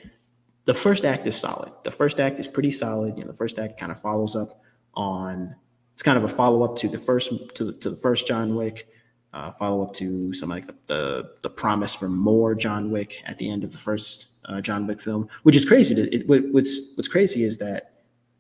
[0.66, 1.72] the first act is solid.
[1.82, 3.16] The first act is pretty solid.
[3.18, 4.60] You know, the first act kind of follows up
[4.94, 5.56] on.
[5.94, 8.88] It's kind of a follow up to the first to to the first John Wick.
[9.34, 13.36] Uh, follow up to some like the, the, the promise for more John Wick at
[13.38, 15.92] the end of the first uh, John Wick film, which is crazy.
[15.96, 17.94] To, it, what's what's crazy is that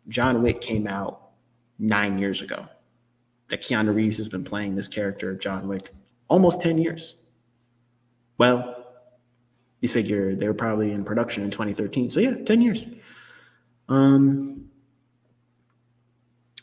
[0.06, 1.30] John Wick came out
[1.80, 2.68] nine years ago.
[3.48, 5.92] That Keanu Reeves has been playing this character of John Wick
[6.28, 7.16] almost ten years.
[8.38, 8.74] Well,
[9.80, 12.08] you figure they were probably in production in 2013.
[12.08, 12.84] So yeah, 10 years.
[13.88, 14.70] Um,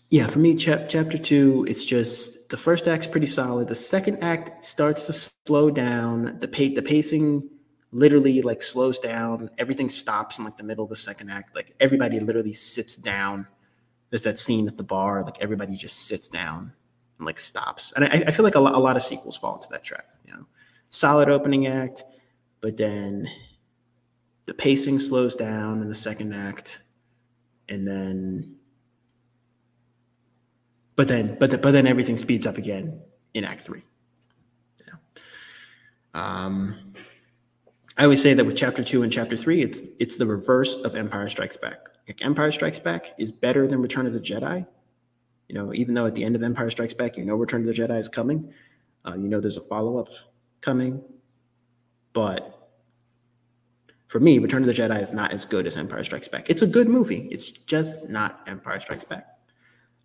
[0.10, 3.68] yeah, for me, chap- chapter two, it's just the first act's pretty solid.
[3.68, 6.40] The second act starts to slow down.
[6.40, 7.50] The pa- the pacing
[7.92, 9.50] literally like slows down.
[9.58, 11.56] Everything stops in like the middle of the second act.
[11.56, 13.48] Like everybody literally sits down.
[14.12, 15.24] There's that scene at the bar.
[15.24, 16.74] Like everybody just sits down
[17.18, 17.92] and like stops.
[17.96, 20.06] And I, I feel like a lot, a lot of sequels fall into that trap.
[20.26, 20.46] You know,
[20.90, 22.04] solid opening act
[22.62, 23.28] but then
[24.46, 26.82] the pacing slows down in the second act
[27.68, 28.60] and then
[31.02, 33.02] but then but the, but then everything speeds up again
[33.34, 33.82] in Act Three.
[36.14, 36.76] Um,
[37.98, 40.96] I always say that with Chapter Two and Chapter Three, it's it's the reverse of
[40.96, 41.80] Empire Strikes Back.
[42.08, 44.68] Like Empire Strikes Back is better than Return of the Jedi.
[45.50, 47.76] You know, even though at the end of Empire Strikes Back, you know Return of
[47.76, 48.54] the Jedi is coming,
[49.04, 50.10] uh, you know there's a follow up
[50.62, 51.02] coming,
[52.14, 52.70] but
[54.06, 56.48] for me, Return of the Jedi is not as good as Empire Strikes Back.
[56.48, 57.28] It's a good movie.
[57.32, 59.31] It's just not Empire Strikes Back.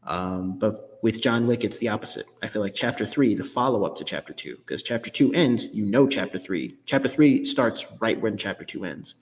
[0.06, 2.26] Um, but with John Wick, it's the opposite.
[2.42, 5.66] I feel like chapter three, the follow up to chapter two, because chapter two ends,
[5.72, 6.76] you know, chapter three.
[6.86, 9.16] Chapter three starts right when chapter two ends.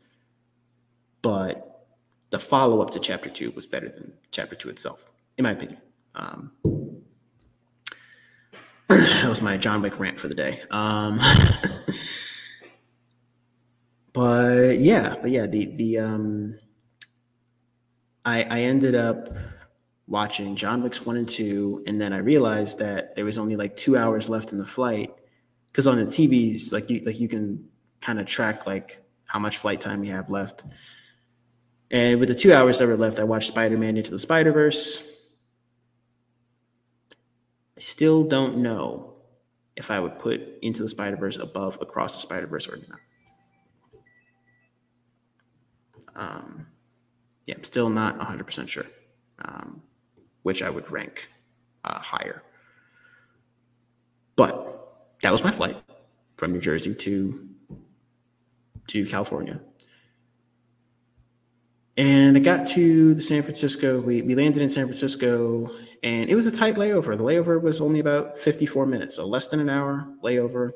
[1.23, 1.87] But
[2.31, 5.79] the follow up to chapter two was better than chapter two itself, in my opinion.
[6.15, 6.53] Um,
[8.89, 10.61] that was my John Wick rant for the day.
[10.71, 11.19] Um,
[14.13, 16.59] but yeah, but yeah, the the um,
[18.27, 19.31] I I ended up
[20.07, 23.77] watching John Wick's one and two, and then I realized that there was only like
[23.77, 25.11] two hours left in the flight
[25.69, 27.69] because on the TVs, like you like you can
[28.01, 30.65] kind of track like how much flight time you have left.
[31.91, 34.53] And with the two hours that were left, I watched Spider Man Into the Spider
[34.53, 35.11] Verse.
[37.77, 39.15] I still don't know
[39.77, 43.01] if I would put Into the Spider Verse above Across the Spider Verse or not.
[46.17, 46.67] Um,
[47.47, 48.87] yeah, I'm still not 100% sure.
[49.45, 49.83] Um,
[50.45, 51.29] which I would rank
[51.85, 52.43] uh, higher.
[54.37, 54.71] But
[55.23, 55.77] that was my flight
[56.37, 57.49] from New Jersey to
[58.89, 59.61] to California.
[61.97, 64.01] And I got to San Francisco.
[64.01, 65.71] We, we landed in San Francisco
[66.03, 67.17] and it was a tight layover.
[67.17, 70.73] The layover was only about 54 minutes, so less than an hour layover.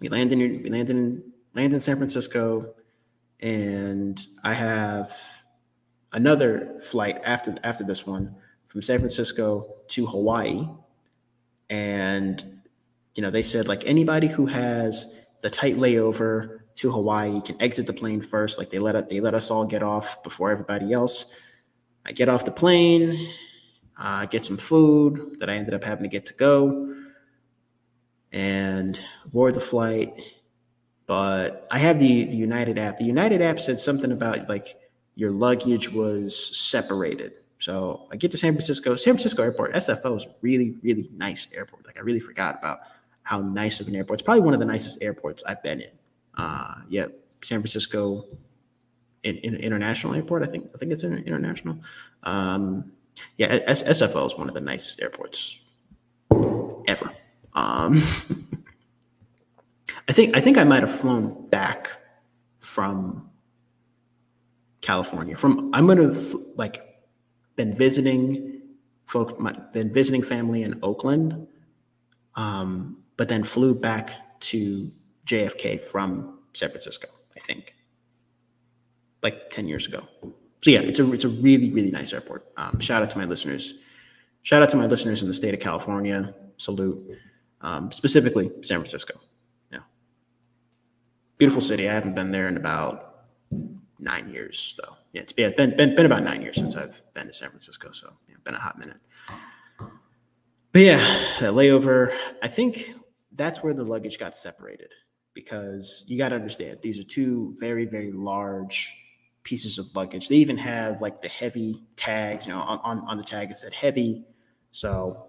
[0.00, 1.22] We landed in, we landed in,
[1.54, 2.74] landed in San Francisco
[3.40, 5.33] and I have
[6.14, 8.34] another flight after after this one
[8.66, 10.66] from San Francisco to Hawaii,
[11.68, 12.42] and
[13.14, 17.86] you know they said like anybody who has the tight layover to Hawaii can exit
[17.86, 18.58] the plane first.
[18.58, 21.26] Like they let it, they let us all get off before everybody else.
[22.06, 23.16] I get off the plane,
[23.98, 26.94] uh, get some food that I ended up having to get to go,
[28.32, 30.14] and board the flight.
[31.06, 32.96] But I have the, the United app.
[32.96, 34.76] The United app said something about like
[35.14, 37.32] your luggage was separated.
[37.60, 41.86] So I get to San Francisco, San Francisco airport, SFO is really, really nice airport.
[41.86, 42.80] Like I really forgot about
[43.22, 44.20] how nice of an airport.
[44.20, 45.90] It's probably one of the nicest airports I've been in.
[46.36, 47.06] Uh, yeah,
[47.42, 48.26] San Francisco
[49.22, 50.42] in, in, International Airport.
[50.42, 51.78] I think I think it's an international.
[52.22, 52.92] Um,
[53.38, 55.58] yeah, SFO is one of the nicest airports
[56.86, 57.12] ever.
[57.54, 58.02] Um,
[60.08, 61.88] I think I think I might have flown back
[62.58, 63.30] from
[64.84, 65.34] California.
[65.34, 66.14] From I'm gonna
[66.56, 66.76] like
[67.56, 68.60] been visiting
[69.06, 71.46] folk, my, been visiting family in Oakland,
[72.34, 74.92] um, but then flew back to
[75.26, 77.08] JFK from San Francisco.
[77.36, 77.74] I think,
[79.22, 80.06] like ten years ago.
[80.62, 82.46] So yeah, it's a it's a really really nice airport.
[82.56, 83.74] Um, shout out to my listeners.
[84.42, 86.34] Shout out to my listeners in the state of California.
[86.58, 87.18] Salute,
[87.62, 89.18] um, specifically San Francisco.
[89.72, 89.80] Yeah,
[91.38, 91.88] beautiful city.
[91.88, 93.14] I haven't been there in about
[93.98, 94.96] nine years though.
[95.12, 98.12] Yeah, it's been, been been about nine years since I've been to San Francisco, so
[98.28, 98.98] yeah, been a hot minute.
[100.72, 100.98] But yeah,
[101.40, 102.16] that layover.
[102.42, 102.94] I think
[103.32, 104.92] that's where the luggage got separated
[105.34, 108.92] because you got to understand these are two very very large
[109.44, 110.28] pieces of luggage.
[110.28, 112.46] They even have like the heavy tags.
[112.46, 114.24] You know, on on, on the tag it said heavy,
[114.72, 115.26] so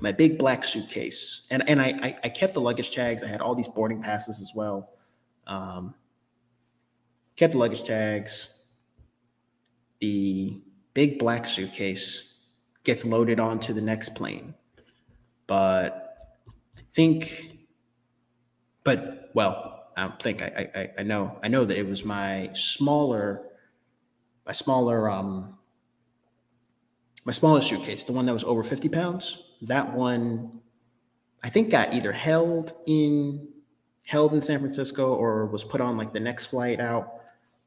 [0.00, 3.22] my big black suitcase, and and I, I I kept the luggage tags.
[3.22, 4.90] I had all these boarding passes as well.
[5.46, 5.94] Um,
[7.40, 8.50] kept the luggage tags.
[10.02, 10.60] The
[10.92, 12.36] big black suitcase
[12.84, 14.54] gets loaded onto the next plane.
[15.46, 16.18] But
[16.76, 17.56] I think,
[18.84, 22.50] but well, I don't think I, I, I know I know that it was my
[22.52, 23.42] smaller,
[24.44, 25.56] my smaller um
[27.24, 29.38] my smaller suitcase, the one that was over 50 pounds.
[29.62, 30.60] That one
[31.42, 33.48] I think got either held in
[34.04, 37.19] held in San Francisco or was put on like the next flight out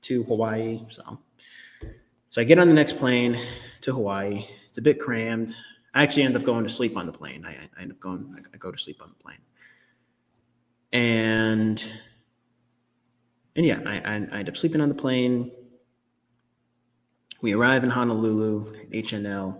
[0.04, 0.86] to Hawaii.
[0.90, 1.20] So,
[2.30, 3.40] so I get on the next plane
[3.82, 4.46] to Hawaii.
[4.68, 5.56] It's a bit crammed.
[5.94, 7.46] I actually end up going to sleep on the plane.
[7.46, 9.38] I, I end up going, I go to sleep on the plane.
[10.92, 11.84] And,
[13.56, 15.52] and yeah, I, I, I end up sleeping on the plane.
[17.42, 19.60] We arrive in Honolulu, HNL.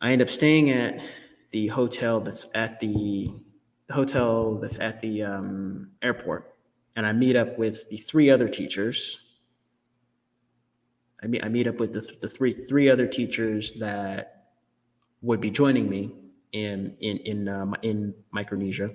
[0.00, 1.00] I end up staying at
[1.52, 3.32] the hotel that's at the,
[3.86, 6.55] the hotel that's at the um, airport
[6.96, 9.18] and I meet up with the three other teachers.
[11.22, 14.46] I meet I meet up with the, the three three other teachers that
[15.20, 16.12] would be joining me
[16.52, 18.94] in in in uh, in Micronesia.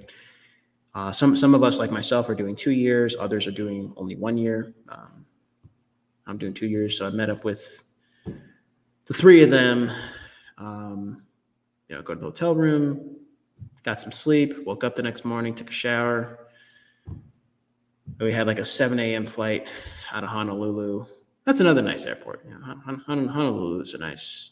[0.94, 3.16] Uh, some some of us, like myself, are doing two years.
[3.18, 4.74] Others are doing only one year.
[4.90, 5.26] Um,
[6.28, 7.84] I'm doing two years, so I met up with
[9.06, 9.92] the three of them.
[10.58, 11.24] Um,
[11.88, 13.18] you know, go to the hotel room,
[13.84, 16.41] got some sleep, woke up the next morning, took a shower.
[18.20, 19.26] We had like a 7 a.m.
[19.26, 19.68] flight
[20.12, 21.06] out of Honolulu.
[21.46, 22.46] That's another nice airport.
[23.06, 24.52] Honolulu is a nice,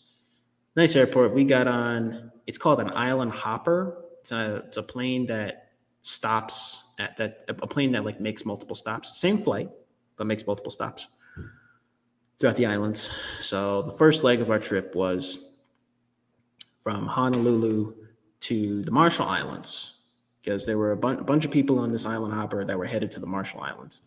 [0.75, 1.33] nice airport.
[1.33, 2.31] We got on.
[2.47, 4.05] It's called an island hopper.
[4.21, 5.71] It's a it's a plane that
[6.01, 9.19] stops at that a plane that like makes multiple stops.
[9.19, 9.69] Same flight,
[10.17, 11.07] but makes multiple stops
[12.39, 13.11] throughout the islands.
[13.39, 15.53] So the first leg of our trip was
[16.79, 17.93] from Honolulu
[18.41, 19.98] to the Marshall Islands
[20.49, 23.11] because there were a, a bunch of people on this island hopper that were headed
[23.11, 24.01] to the Marshall Islands.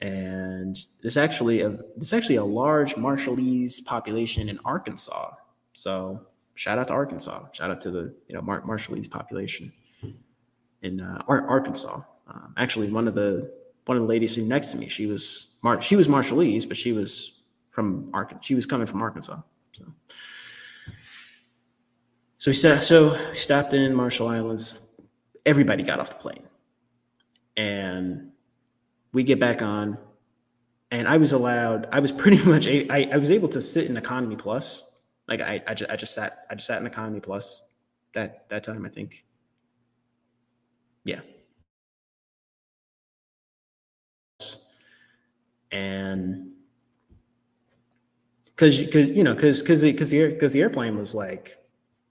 [0.00, 5.32] And there's actually a there's actually a large Marshallese population in Arkansas.
[5.72, 7.46] So shout out to Arkansas.
[7.52, 9.72] Shout out to the you know Mar- Marshallese population
[10.80, 12.02] in uh, Ar- Arkansas.
[12.28, 13.52] Um, actually, one of the
[13.86, 16.76] one of the ladies sitting next to me, she was Mar- she was Marshallese, but
[16.76, 17.40] she was
[17.70, 18.42] from Arkansas.
[18.42, 19.40] She was coming from Arkansas.
[19.72, 19.84] So,
[22.38, 24.91] so we st- so we stopped in Marshall Islands.
[25.44, 26.46] Everybody got off the plane,
[27.56, 28.32] and
[29.12, 29.98] we get back on
[30.92, 33.88] and i was allowed i was pretty much a, I, I was able to sit
[33.88, 34.88] in economy plus.
[35.28, 37.62] Like I, I, just, I just sat i just sat in economy plus
[38.14, 39.24] that that time i think.
[41.04, 41.20] Yeah.
[45.72, 46.52] And
[48.44, 51.56] because because you know because because because the because the airplane was like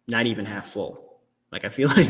[0.07, 1.19] not even half full.
[1.51, 2.09] Like i feel like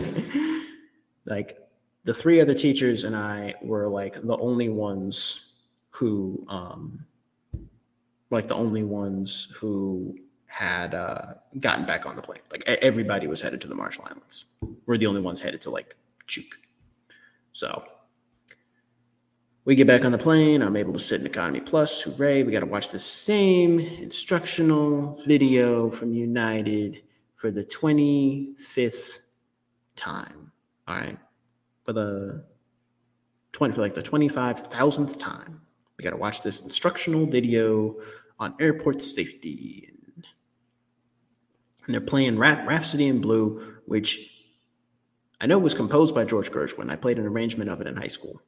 [1.25, 1.57] like
[2.03, 5.53] the three other teachers and I were like the only ones
[5.91, 7.05] who, um,
[8.29, 12.41] like the only ones who had uh, gotten back on the plane.
[12.51, 14.45] Like everybody was headed to the Marshall Islands.
[14.85, 15.95] We're the only ones headed to like
[16.27, 16.53] Chuuk.
[17.53, 17.83] So
[19.63, 20.61] we get back on the plane.
[20.61, 22.01] I'm able to sit in Economy Plus.
[22.01, 22.43] Hooray.
[22.43, 27.03] We got to watch the same instructional video from United
[27.35, 29.19] for the 25th
[29.95, 30.50] time.
[30.87, 31.17] All right
[31.83, 32.45] for the
[33.53, 35.61] 20 for like the 25,000th time.
[35.97, 37.97] We got to watch this instructional video
[38.39, 39.89] on airport safety.
[41.85, 44.19] And they're playing Rhapsody in Blue, which
[45.39, 46.91] I know was composed by George Gershwin.
[46.91, 48.41] I played an arrangement of it in high school.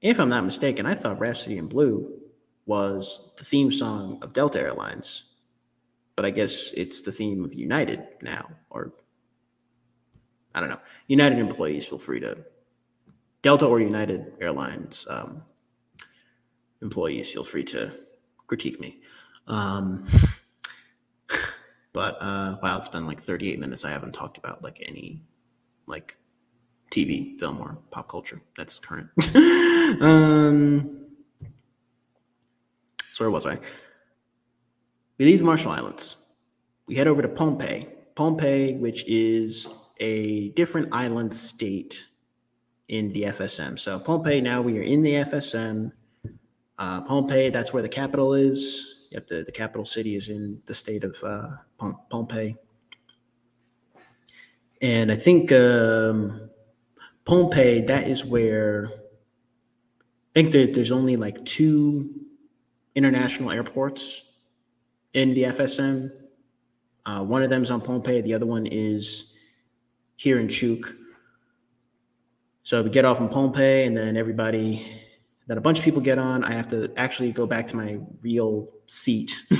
[0.00, 2.18] If I'm not mistaken, I thought Rhapsody in Blue
[2.66, 5.24] was the theme song of Delta Airlines,
[6.16, 8.92] but I guess it's the theme of United now, or
[10.54, 10.80] I don't know.
[11.06, 12.44] United employees, feel free to
[13.42, 15.42] Delta or United Airlines um,
[16.82, 17.92] employees, feel free to
[18.46, 19.00] critique me.
[19.46, 20.06] Um,
[21.92, 23.84] but uh, wow, it's been like 38 minutes.
[23.84, 25.22] I haven't talked about like any
[25.86, 26.16] like
[26.90, 29.08] TV, film, or pop culture that's current.
[30.02, 31.06] um,
[33.12, 33.58] so where was I?
[35.18, 36.16] We leave the Marshall Islands.
[36.86, 37.92] We head over to Pohnpei.
[38.16, 39.68] Pohnpei, which is
[40.00, 42.06] a different island state
[42.88, 43.78] in the FSM.
[43.78, 45.92] So Pohnpei, now we are in the FSM.
[46.78, 49.06] Uh, Pohnpei, that's where the capital is.
[49.12, 52.56] Yep, the, the capital city is in the state of uh, Pohnpei.
[54.82, 56.50] And I think um,
[57.26, 62.08] Pohnpei, that is where I think that there's only like two
[62.94, 64.22] international airports
[65.12, 66.10] in the FSM.
[67.04, 68.22] Uh, one of them is on Pohnpei.
[68.22, 69.29] The other one is
[70.20, 70.94] here in Chuuk.
[72.62, 75.00] So we get off in Pohnpei, and then everybody,
[75.46, 76.44] then a bunch of people get on.
[76.44, 79.40] I have to actually go back to my real seat.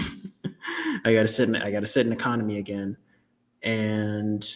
[1.05, 1.57] I got to sit in.
[1.57, 2.99] I got to sit in economy again,
[3.63, 4.47] and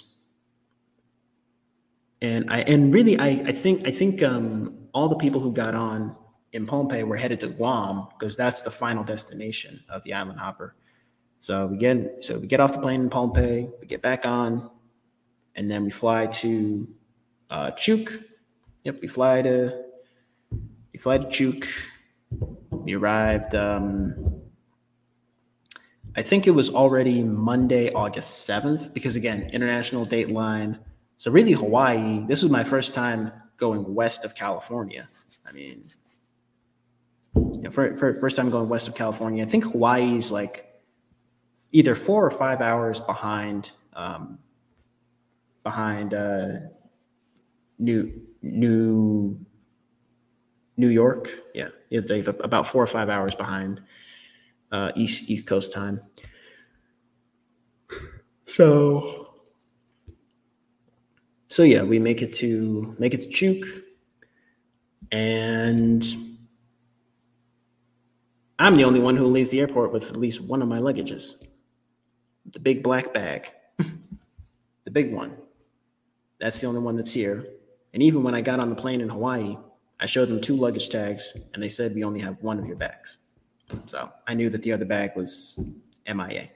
[2.21, 5.75] and I and really I I think I think um, all the people who got
[5.75, 6.15] on
[6.53, 10.77] in Pohnpei were headed to Guam because that's the final destination of the island hopper.
[11.41, 14.71] So we get so we get off the plane in Pohnpei, we get back on,
[15.57, 16.89] and then we fly to
[17.51, 18.25] uh, Chuuk.
[18.85, 19.85] Yep, we fly to
[20.93, 21.67] we fly to Chuuk.
[22.71, 23.55] We arrived.
[23.55, 24.43] Um,
[26.17, 30.79] I think it was already Monday, August seventh, because again, international date line.
[31.17, 32.25] So really, Hawaii.
[32.27, 35.09] This was my first time going west of California.
[35.47, 35.85] I mean,
[37.35, 39.43] you know, for, for first time going west of California.
[39.43, 40.83] I think Hawaii's like
[41.73, 44.39] either four or five hours behind um,
[45.65, 46.49] behind uh,
[47.79, 49.45] New New
[50.77, 51.29] New York.
[51.55, 53.83] Yeah, yeah they about four or five hours behind
[54.71, 56.01] uh, East East Coast time.
[58.47, 59.35] So,
[61.49, 63.65] so yeah, we make it to make it to Chuuk,
[65.11, 66.05] and
[68.59, 71.35] I'm the only one who leaves the airport with at least one of my luggages,
[72.53, 75.37] the big black bag, the big one.
[76.45, 77.49] That's the only one that's here.
[77.95, 79.57] And even when I got on the plane in Hawaii,
[79.99, 82.77] I showed them two luggage tags, and they said we only have one of your
[82.77, 83.17] bags.
[83.87, 85.59] So I knew that the other bag was
[86.07, 86.51] MIA.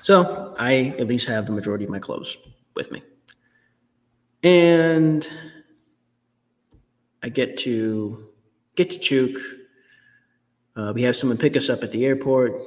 [0.00, 2.38] So I at least have the majority of my clothes
[2.74, 3.02] with me.
[4.42, 5.28] And
[7.22, 8.26] I get to
[8.74, 9.38] get to Chuuk.
[10.74, 12.58] Uh, we have someone pick us up at the airport,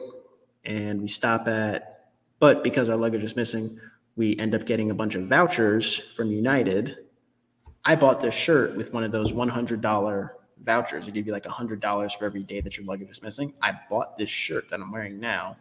[0.63, 2.11] and we stop at.
[2.37, 3.79] But because our luggage is missing,
[4.21, 6.95] we end up getting a bunch of vouchers from United.
[7.83, 10.29] I bought this shirt with one of those $100
[10.63, 11.05] vouchers.
[11.07, 13.55] They give you like $100 for every day that your luggage is missing.
[13.63, 15.57] I bought this shirt that I'm wearing now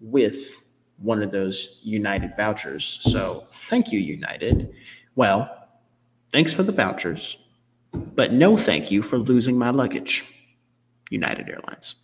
[0.00, 3.00] with one of those United vouchers.
[3.02, 4.72] So thank you, United.
[5.14, 5.68] Well,
[6.32, 7.36] thanks for the vouchers,
[7.92, 10.24] but no thank you for losing my luggage,
[11.10, 11.96] United Airlines.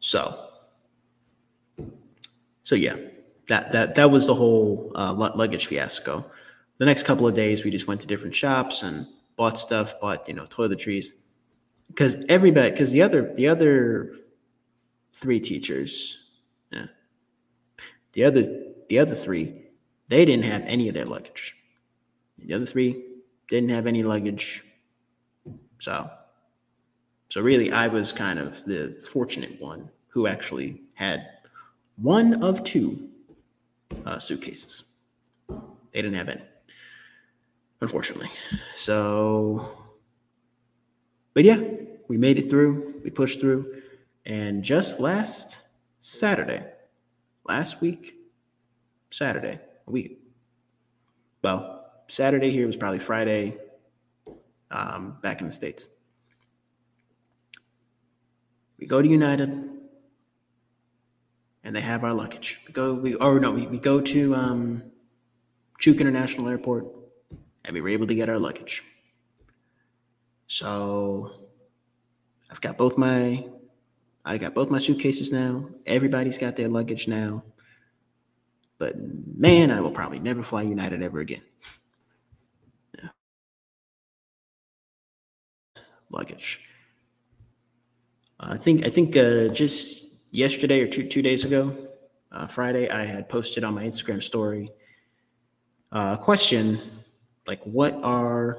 [0.00, 0.48] So,
[2.62, 2.96] so yeah,
[3.48, 6.24] that that that was the whole uh, luggage fiasco.
[6.78, 10.28] The next couple of days, we just went to different shops and bought stuff, bought
[10.28, 11.08] you know toiletries,
[11.88, 14.10] because everybody, because the other the other
[15.12, 16.24] three teachers
[16.74, 16.86] yeah.
[18.12, 19.62] The other the other three,
[20.08, 21.56] they didn't have any of their luggage.
[22.38, 23.02] The other three
[23.48, 24.64] didn't have any luggage.
[25.80, 26.10] So
[27.30, 31.28] so really I was kind of the fortunate one who actually had
[31.96, 33.08] one of two
[34.06, 34.84] uh, suitcases.
[35.48, 36.42] They didn't have any,
[37.80, 38.30] unfortunately.
[38.76, 39.68] So,
[41.34, 41.60] but yeah,
[42.08, 43.00] we made it through.
[43.04, 43.82] We pushed through,
[44.26, 45.58] and just last
[46.00, 46.66] Saturday,
[47.48, 48.14] last week,
[49.10, 50.20] Saturday, a week.
[51.42, 53.58] Well, Saturday here was probably Friday
[54.70, 55.88] um, back in the States.
[58.78, 59.50] We go to United
[61.64, 62.60] and they have our luggage.
[62.66, 64.82] We go, we, or no, we, we go to um,
[65.80, 66.86] Chuuk International Airport
[67.64, 68.82] and we were able to get our luggage.
[70.46, 71.32] So
[72.50, 73.48] I've got both my
[74.26, 75.68] I got both my suitcases now.
[75.84, 77.44] Everybody's got their luggage now.
[78.78, 78.94] But
[79.36, 81.42] man, I will probably never fly United ever again.
[82.98, 83.08] Yeah.
[86.10, 86.60] Luggage.
[88.40, 90.03] I think I think uh, just
[90.34, 91.74] yesterday or two two days ago,
[92.32, 94.68] uh, Friday, I had posted on my Instagram story
[95.92, 96.78] uh, a question
[97.46, 98.58] like, "What are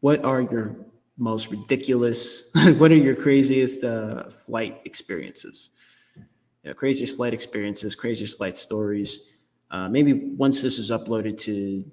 [0.00, 0.76] what are your
[1.16, 2.50] most ridiculous?
[2.78, 5.70] what are your craziest uh, flight experiences?
[6.16, 9.42] You know, craziest flight experiences, craziest flight stories.
[9.70, 11.84] Uh, maybe once this is uploaded to,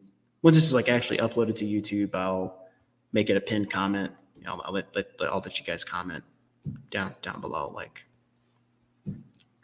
[0.44, 2.62] once this is like actually uploaded to YouTube, I'll
[3.12, 4.12] make it a pinned comment.
[4.38, 6.24] You know, I'll let, let I'll let you guys comment
[6.92, 8.06] down down below, like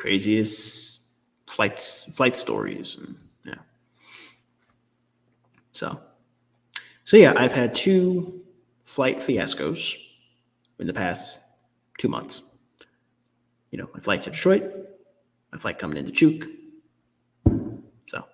[0.01, 1.03] craziest
[1.45, 3.61] flights, flight stories, and yeah.
[5.73, 5.99] So,
[7.03, 8.41] so yeah, I've had two
[8.83, 9.95] flight fiascos
[10.79, 11.39] in the past
[11.99, 12.41] two months.
[13.69, 14.63] You know, my flight to Detroit,
[15.51, 16.47] my flight coming into Chuuk.
[18.07, 18.25] So,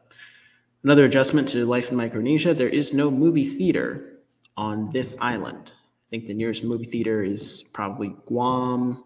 [0.86, 4.20] another adjustment to life in Micronesia there is no movie theater
[4.56, 5.74] on this island.
[5.76, 9.04] I think the nearest movie theater is probably Guam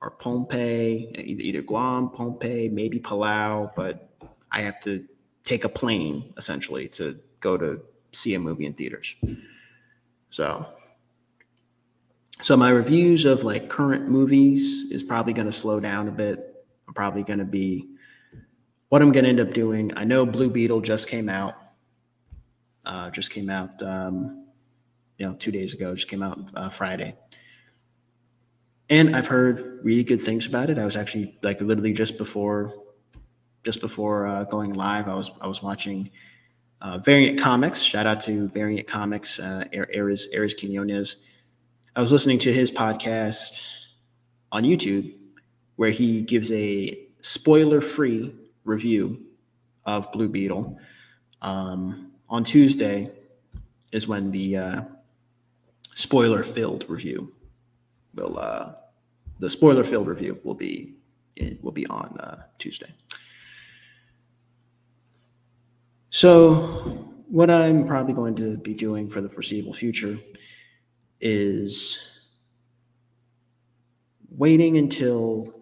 [0.00, 4.10] or Pohnpei, either Guam, Pohnpei, maybe Palau, but
[4.50, 5.04] I have to
[5.44, 7.80] take a plane essentially to go to
[8.12, 9.14] see a movie in theaters.
[10.30, 10.66] So,
[12.40, 16.64] so my reviews of like current movies is probably going to slow down a bit.
[16.86, 17.88] I'm probably going to be
[18.88, 19.96] what I'm going to end up doing.
[19.96, 21.54] I know Blue Beetle just came out.
[22.84, 24.46] Uh, just came out, um,
[25.18, 25.94] you know, two days ago.
[25.94, 27.16] Just came out uh, Friday,
[28.90, 30.78] and I've heard really good things about it.
[30.78, 32.72] I was actually like literally just before,
[33.64, 35.08] just before uh, going live.
[35.08, 36.10] I was I was watching
[36.80, 37.82] uh, Variant Comics.
[37.82, 41.24] Shout out to Variant Comics, uh, Ares, Ares Quinones.
[41.94, 43.62] I was listening to his podcast
[44.52, 45.14] on YouTube
[45.76, 48.34] where he gives a spoiler free
[48.64, 49.24] review
[49.84, 50.78] of Blue Beetle.
[51.40, 53.10] Um, on Tuesday
[53.92, 54.82] is when the uh,
[55.94, 57.32] spoiler filled review
[58.18, 58.72] will, uh,
[59.38, 60.94] the spoiler filled review will be,
[61.62, 62.92] will be on uh, Tuesday.
[66.10, 70.18] So what I'm probably going to be doing for the foreseeable future
[71.20, 72.20] is
[74.30, 75.54] waiting until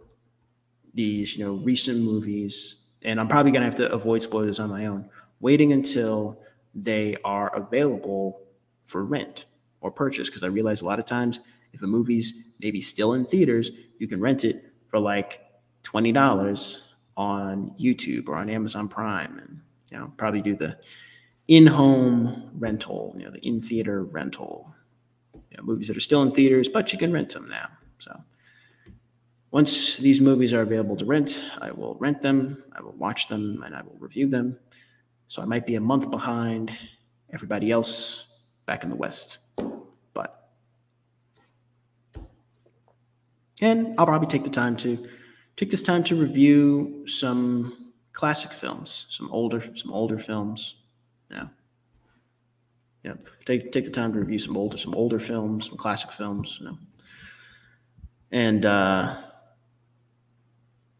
[0.94, 4.70] these, you know, recent movies, and I'm probably going to have to avoid spoilers on
[4.70, 6.40] my own, waiting until
[6.74, 8.40] they are available
[8.84, 9.44] for rent
[9.80, 10.28] or purchase.
[10.28, 11.40] Because I realize a lot of times
[11.77, 15.45] if a movie's maybe still in theaters, you can rent it for like
[15.85, 16.81] $20
[17.18, 19.61] on YouTube or on Amazon Prime and,
[19.93, 20.79] you know, probably do the
[21.49, 24.74] in-home rental, you know, the in-theater rental.
[25.51, 27.68] You know, movies that are still in theaters, but you can rent them now.
[27.99, 28.22] So
[29.51, 33.62] once these movies are available to rent, I will rent them, I will watch them,
[33.62, 34.59] and I will review them.
[35.29, 36.77] So I might be a month behind
[37.33, 39.39] everybody else back in the West.
[40.14, 40.51] But
[43.61, 45.09] and I'll probably take the time to
[45.57, 50.76] take this time to review some classic films, some older some older films
[51.30, 51.46] yeah.
[53.04, 53.28] Yep.
[53.44, 56.66] Take take the time to review some older some older films, some classic films, you
[56.66, 56.78] know.
[58.32, 59.24] And uh, I'm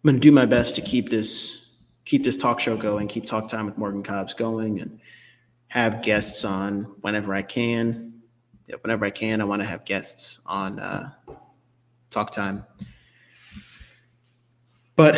[0.05, 1.73] gonna do my best to keep this
[2.05, 5.01] keep this talk show going, keep talk time with Morgan Cobbs going, and
[5.69, 8.23] have guests on whenever I can.
[8.69, 11.11] Yeah, whenever I can, I want to have guests on uh,
[12.17, 12.65] talk time.
[14.97, 15.15] But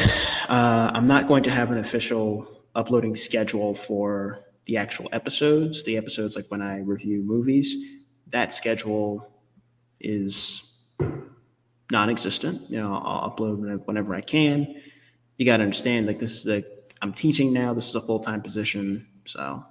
[0.49, 5.97] uh, I'm not going to have an official uploading schedule for the actual episodes, the
[5.97, 7.75] episodes like when I review movies,
[8.31, 9.33] that schedule
[10.01, 10.65] is
[11.91, 12.69] non-existent.
[12.69, 14.75] You know, I'll upload whenever I can.
[15.37, 16.67] You got to understand, like this is like
[17.01, 17.73] I'm teaching now.
[17.73, 19.65] This is a full-time position, so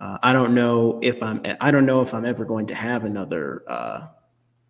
[0.00, 3.04] uh, I don't know if I'm I don't know if I'm ever going to have
[3.04, 4.06] another uh,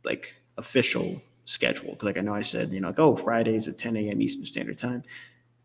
[0.05, 1.91] like official schedule.
[1.91, 4.23] Because Like I know I said, you know, like oh Fridays at 10 a.m.
[4.23, 5.03] Eastern Standard Time.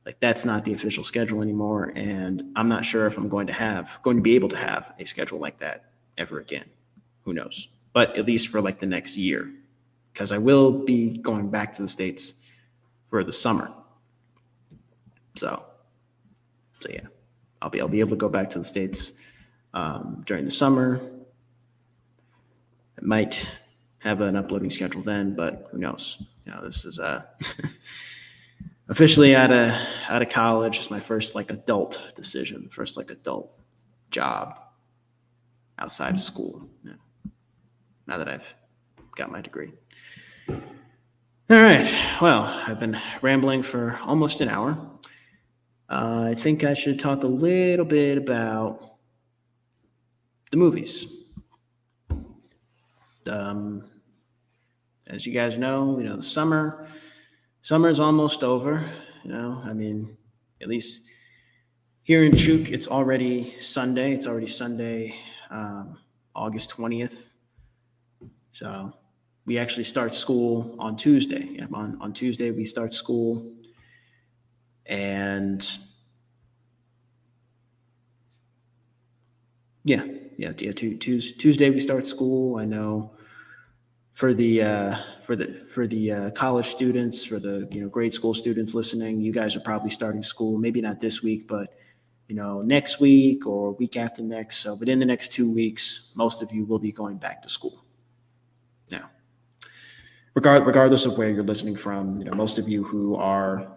[0.06, 3.54] Like that's not the official schedule anymore and i'm not sure if i'm going to
[3.54, 5.86] have going to be able to have a schedule like that
[6.18, 6.66] ever again.
[7.24, 7.70] Who knows?
[7.92, 9.52] But at least for like the next year.
[10.14, 12.36] Because i will be going back to the states
[13.04, 13.72] for the summer.
[15.36, 15.64] So
[16.82, 17.08] so yeah.
[17.62, 19.14] I'll be i'll be able to go back to the states
[19.74, 21.02] um, during the summer.
[22.98, 23.48] It might
[24.06, 27.22] have an uploading schedule then but who knows you know this is uh
[28.88, 29.72] officially out of
[30.10, 30.78] out of college.
[30.78, 33.52] It's my first like adult decision, first like adult
[34.12, 34.60] job
[35.78, 36.70] outside of school.
[36.84, 36.94] Yeah.
[38.08, 38.56] Now that I've
[39.16, 39.72] got my degree.
[40.48, 40.58] All
[41.62, 42.18] right.
[42.22, 44.92] Well, I've been rambling for almost an hour.
[45.88, 48.80] Uh, I think I should talk a little bit about
[50.50, 51.06] the movies.
[53.28, 53.84] Um,
[55.08, 56.88] as you guys know, you know the summer
[57.62, 58.86] summer is almost over.
[59.24, 60.18] You know, I mean,
[60.62, 61.02] at least
[62.04, 64.14] here in Chuuk, it's already Sunday.
[64.14, 65.98] It's already Sunday, um,
[66.36, 67.30] August 20th.
[68.52, 68.94] So
[69.46, 71.50] we actually start school on Tuesday.
[71.54, 73.52] Yeah, on, on Tuesday, we start school.
[74.86, 75.68] And
[79.84, 80.04] yeah,
[80.38, 80.72] yeah, yeah.
[80.74, 82.58] Tuesday, we start school.
[82.58, 83.15] I know
[84.16, 88.14] for the uh, for the for the uh, college students, for the you know grade
[88.14, 90.58] school students listening, you guys are probably starting school.
[90.58, 91.74] Maybe not this week, but
[92.28, 94.58] you know next week or week after next.
[94.58, 97.84] So within the next two weeks, most of you will be going back to school.
[98.90, 99.10] Now,
[100.34, 103.68] regard regardless of where you're listening from, you know most of you who are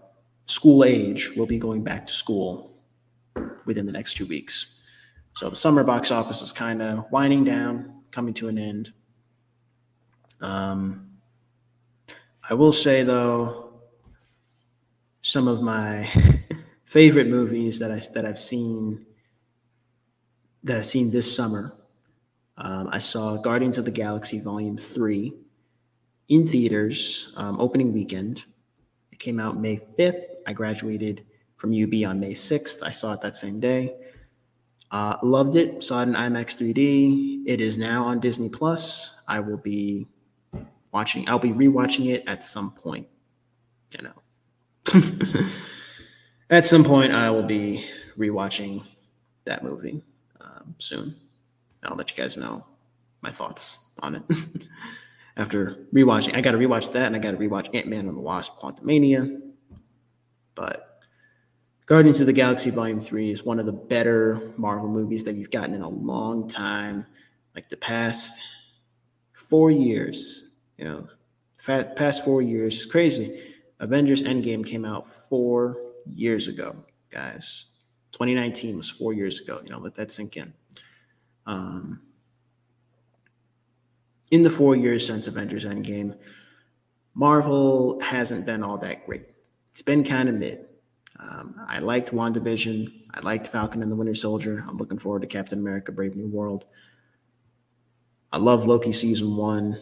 [0.46, 2.78] school age will be going back to school
[3.66, 4.82] within the next two weeks.
[5.36, 8.92] So the summer box office is kind of winding down, coming to an end.
[10.40, 11.08] Um,
[12.48, 13.68] I will say though,
[15.22, 16.08] some of my
[16.84, 19.06] favorite movies that I that I've seen
[20.62, 21.74] that I've seen this summer.
[22.56, 25.34] Um, I saw Guardians of the Galaxy Volume Three
[26.28, 28.44] in theaters um, opening weekend.
[29.12, 30.24] It came out May fifth.
[30.46, 31.24] I graduated
[31.56, 32.82] from UB on May sixth.
[32.82, 33.94] I saw it that same day.
[34.90, 35.84] Uh, loved it.
[35.84, 37.42] Saw it in IMAX 3D.
[37.46, 39.14] It is now on Disney Plus.
[39.28, 40.06] I will be
[40.92, 41.28] watching.
[41.28, 43.08] I'll be rewatching it at some point.
[43.98, 45.48] You know,
[46.50, 48.84] at some point I will be rewatching
[49.44, 50.04] that movie
[50.40, 51.16] um, soon.
[51.82, 52.66] I'll let you guys know
[53.22, 54.22] my thoughts on it
[55.36, 56.34] after rewatching.
[56.34, 58.58] I got to rewatch that, and I got to rewatch Ant Man and the Wasp:
[58.58, 59.40] Quantumania.
[60.54, 61.02] But
[61.86, 65.50] Guardians of the Galaxy Volume Three is one of the better Marvel movies that we've
[65.50, 67.06] gotten in a long time.
[67.54, 68.42] Like the past
[69.32, 70.44] four years,
[70.78, 71.08] you know,
[71.66, 72.76] past four years.
[72.76, 73.40] It's crazy.
[73.80, 76.76] Avengers Endgame came out four years ago,
[77.10, 77.66] guys.
[78.12, 79.60] 2019 was four years ago.
[79.64, 80.54] You know, let that sink in.
[81.46, 82.00] Um,
[84.30, 86.16] in the four years since Avengers Endgame,
[87.14, 89.26] Marvel hasn't been all that great.
[89.72, 90.66] It's been kind of mid.
[91.18, 92.92] Um, I liked WandaVision.
[93.12, 94.64] I liked Falcon and the Winter Soldier.
[94.68, 96.64] I'm looking forward to Captain America Brave New World.
[98.30, 99.80] I love Loki season one.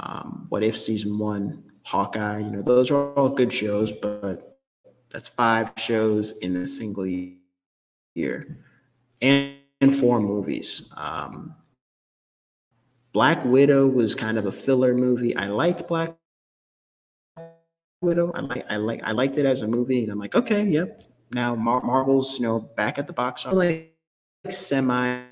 [0.00, 4.58] Um, what If season one, Hawkeye, you know, those are all good shows, but
[5.10, 7.06] that's five shows in a single
[8.14, 8.58] year
[9.20, 10.90] and, and four movies.
[10.96, 11.54] Um,
[13.12, 15.36] Black Widow was kind of a filler movie.
[15.36, 16.16] I liked Black
[18.00, 18.32] Widow.
[18.34, 21.02] I like I like I liked it as a movie, and I'm like, okay, yep.
[21.32, 23.94] Now Mar- Marvel's you know back at the box office, like
[24.48, 25.22] semi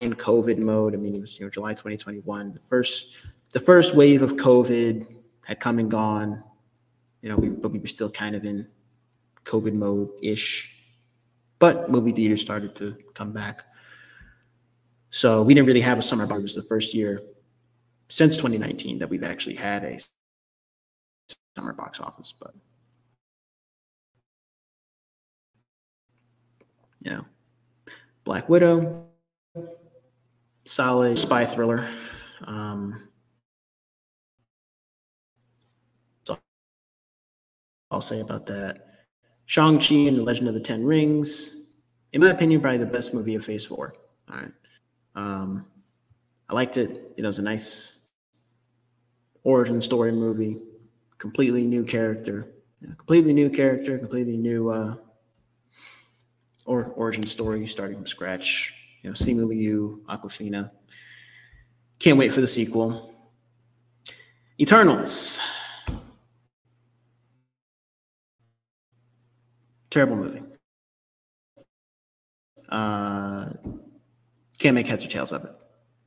[0.00, 0.94] in COVID mode.
[0.94, 2.52] I mean, it was you know July 2021.
[2.52, 3.16] The first
[3.50, 5.06] the first wave of COVID
[5.44, 6.42] had come and gone.
[7.22, 8.68] You know, we, but we were still kind of in
[9.44, 10.70] COVID mode ish.
[11.58, 13.64] But movie theaters started to come back.
[15.10, 16.40] So we didn't really have a summer box.
[16.40, 17.22] It was the first year
[18.08, 19.98] since 2019 that we've actually had a
[21.56, 22.34] summer box office.
[22.38, 22.54] But
[27.12, 27.24] know,
[28.24, 29.03] Black Widow,
[30.64, 31.88] solid spy thriller.
[32.46, 33.08] Um,
[36.26, 36.38] so
[37.90, 38.86] I'll say about that.
[39.46, 41.74] Shang-Chi and the Legend of the Ten Rings,
[42.12, 43.94] in my opinion, probably the best movie of Phase 4.
[44.30, 44.52] All right.
[45.14, 45.66] Um,
[46.48, 47.12] I liked it.
[47.16, 48.08] You know, it was a nice
[49.42, 50.62] origin story movie,
[51.18, 52.48] completely new character,
[52.96, 54.94] completely new character, completely new uh,
[56.64, 60.70] or origin story, starting from scratch you know, Simu Liu, Awkwafina.
[61.98, 63.14] Can't wait for the sequel.
[64.58, 65.38] Eternals.
[69.90, 70.40] Terrible movie.
[72.70, 73.50] Uh,
[74.58, 75.52] can't make heads or tails of it.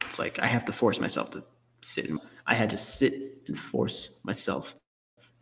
[0.02, 1.44] It's like I have to force myself to
[1.84, 2.10] sit.
[2.10, 3.14] In, I had to sit
[3.46, 4.74] and force myself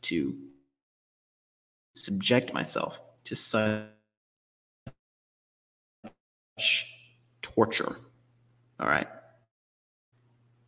[0.03, 0.36] to
[1.95, 3.86] subject myself to such
[7.46, 7.96] torture.
[8.80, 9.08] All right.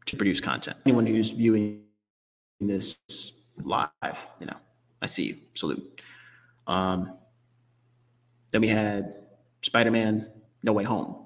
[0.06, 0.78] To produce content.
[0.86, 1.82] Anyone who's viewing
[2.62, 2.98] this
[3.62, 4.56] live, you know,
[5.02, 5.38] I see you.
[5.56, 6.02] Salute.
[6.68, 7.18] Um,
[8.52, 9.16] then we had
[9.64, 10.30] Spider Man
[10.62, 11.26] No Way Home.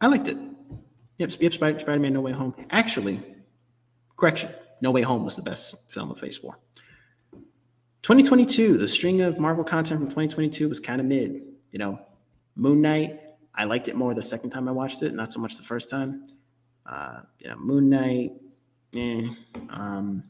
[0.00, 0.38] I liked it.
[1.18, 2.54] Yep, yep Spider Man No Way Home.
[2.70, 3.20] Actually,
[4.16, 4.50] correction,
[4.80, 6.58] No Way Home was the best film of Phase 4.
[8.02, 11.42] 2022, the string of Marvel content from 2022 was kind of mid.
[11.72, 12.00] You know,
[12.54, 13.20] Moon Knight,
[13.56, 15.88] I liked it more the second time I watched it, not so much the first
[15.88, 16.24] time.
[16.84, 18.32] Uh, you know, Moon Knight,
[18.94, 19.28] eh.
[19.70, 20.24] Um,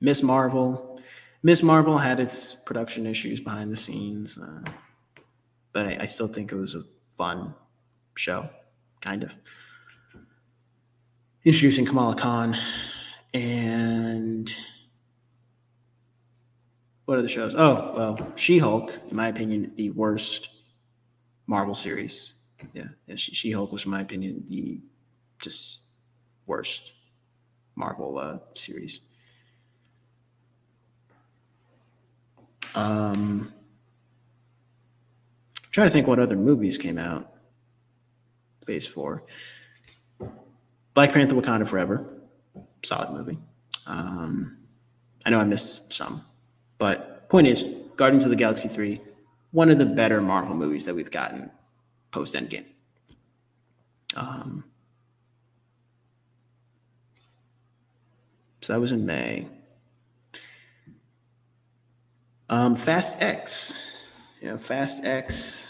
[0.00, 1.00] Miss Marvel.
[1.42, 4.62] Miss Marvel had its production issues behind the scenes, uh,
[5.72, 6.82] but I, I still think it was a
[7.16, 7.54] fun
[8.16, 8.50] show,
[9.00, 9.34] kind of.
[11.44, 12.56] Introducing Kamala Khan
[13.32, 14.52] and
[17.08, 17.54] what are the shows?
[17.54, 20.50] Oh, well, She Hulk, in my opinion, the worst
[21.46, 22.34] Marvel series.
[22.74, 24.82] Yeah, She Hulk was, in my opinion, the
[25.40, 25.78] just
[26.44, 26.92] worst
[27.74, 29.00] Marvel uh, series.
[32.74, 33.54] Um,
[35.64, 37.32] I'm trying to think what other movies came out.
[38.66, 39.24] Phase four.
[40.92, 42.20] Black Panther: Wakanda Forever,
[42.84, 43.38] solid movie.
[43.86, 44.58] Um,
[45.24, 46.22] I know I missed some.
[46.78, 47.64] But point is,
[47.96, 49.00] Guardians of the Galaxy 3,
[49.50, 51.50] one of the better Marvel movies that we've gotten
[52.10, 52.66] post Endgame.
[54.16, 54.64] Um,
[58.60, 59.48] so that was in May.
[62.48, 63.96] Um, Fast X.
[64.40, 65.68] You know, Fast X.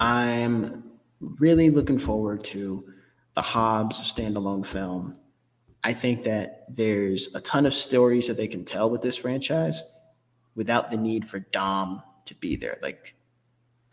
[0.00, 0.84] I'm
[1.20, 2.84] really looking forward to
[3.34, 5.16] the Hobbs standalone film
[5.84, 9.82] I think that there's a ton of stories that they can tell with this franchise
[10.54, 12.78] without the need for Dom to be there.
[12.82, 13.14] Like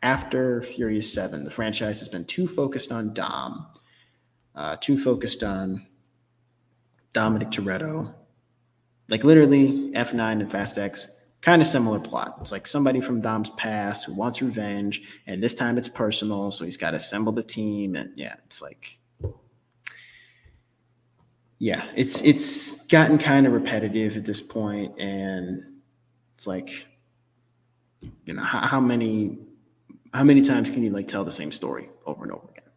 [0.02, 3.68] after Furious 7, the franchise has been too focused on Dom,
[4.56, 5.86] uh, too focused on
[7.14, 8.14] Dominic Toretto.
[9.10, 12.38] Like literally, F9 and Fast X, kind of similar plot.
[12.40, 16.64] It's like somebody from Dom's past who wants revenge, and this time it's personal, so
[16.64, 17.98] he's got to assemble the team.
[17.98, 18.98] And yeah, it's like
[21.62, 25.64] yeah, it's it's gotten kind of repetitive at this point, and
[26.36, 26.88] it's like,
[28.26, 29.38] you know, how, how many
[30.12, 32.70] how many times can you like tell the same story over and over again?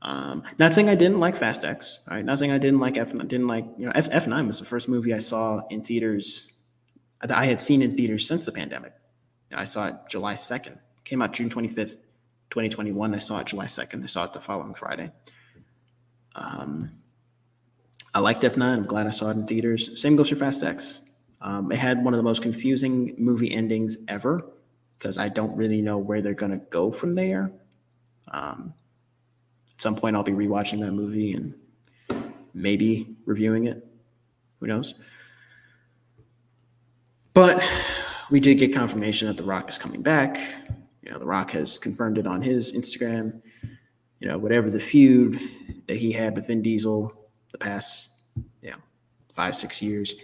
[0.00, 2.24] Um, not saying I didn't like Fast X, right?
[2.24, 3.12] Not saying I didn't like F.
[3.12, 6.50] Didn't like you know F F nine was the first movie I saw in theaters
[7.20, 8.94] that I had seen in theaters since the pandemic.
[9.52, 10.78] I saw it July 2nd.
[11.04, 11.96] Came out June 25th,
[12.48, 13.14] 2021.
[13.14, 14.02] I saw it July 2nd.
[14.02, 15.12] I saw it the following Friday.
[16.34, 16.90] Um,
[18.14, 18.62] I liked F9.
[18.62, 20.00] I'm glad I saw it in theaters.
[20.00, 21.10] Same goes for Fast X.
[21.40, 24.46] Um, it had one of the most confusing movie endings ever
[24.98, 27.52] because I don't really know where they're going to go from there.
[28.28, 28.72] Um,
[29.74, 31.54] at some point, I'll be rewatching that movie and
[32.54, 33.84] maybe reviewing it.
[34.60, 34.94] Who knows?
[37.34, 37.62] But
[38.30, 40.38] we did get confirmation that The Rock is coming back.
[41.02, 43.42] You know, The Rock has confirmed it on his Instagram.
[44.20, 45.38] You know, whatever the feud
[45.88, 47.23] that he had with Vin Diesel
[47.54, 48.10] the past,
[48.62, 48.78] you know,
[49.32, 50.14] five, six years,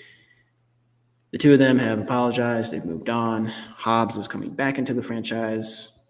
[1.30, 2.72] the two of them have apologized.
[2.72, 3.46] They've moved on.
[3.46, 6.02] Hobbs is coming back into the franchise.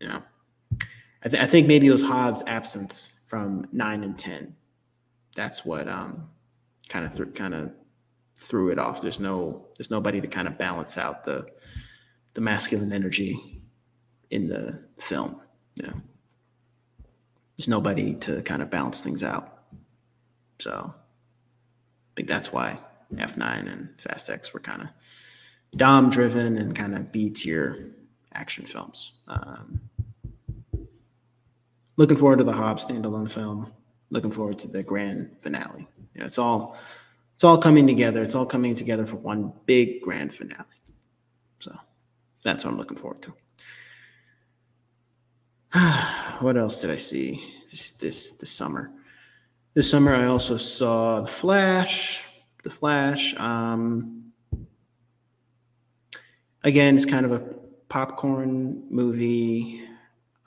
[0.00, 0.22] You know,
[1.24, 4.56] I, th- I think maybe it was Hobbs' absence from nine and ten.
[5.36, 6.28] That's what um,
[6.88, 7.70] kind of th- kind of
[8.36, 9.00] threw it off.
[9.00, 11.46] There's no there's nobody to kind of balance out the
[12.34, 13.62] the masculine energy
[14.30, 15.40] in the film.
[15.76, 16.00] You know,
[17.56, 19.57] there's nobody to kind of balance things out.
[20.60, 22.78] So I think that's why
[23.14, 24.88] F9 and Fast X were kind of
[25.76, 27.92] Dom driven and kind of B tier
[28.32, 29.12] action films.
[29.26, 29.80] Um,
[31.96, 33.72] looking forward to the Hobbs standalone film.
[34.10, 35.86] Looking forward to the grand finale.
[36.14, 36.76] You know, it's all
[37.34, 38.22] it's all coming together.
[38.22, 40.64] It's all coming together for one big grand finale.
[41.60, 41.76] So
[42.42, 43.34] that's what I'm looking forward to.
[46.40, 48.90] what else did I see this this this summer?
[49.78, 52.24] This summer I also saw The Flash.
[52.64, 53.32] The Flash.
[53.36, 54.32] Um,
[56.64, 57.38] again, it's kind of a
[57.88, 59.80] popcorn movie.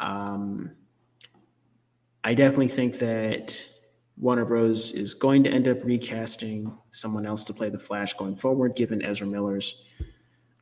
[0.01, 0.71] Um,
[2.25, 3.57] I definitely think that
[4.17, 4.91] Warner Bros.
[4.91, 9.01] is going to end up recasting someone else to play the Flash going forward, given
[9.01, 9.81] Ezra Miller's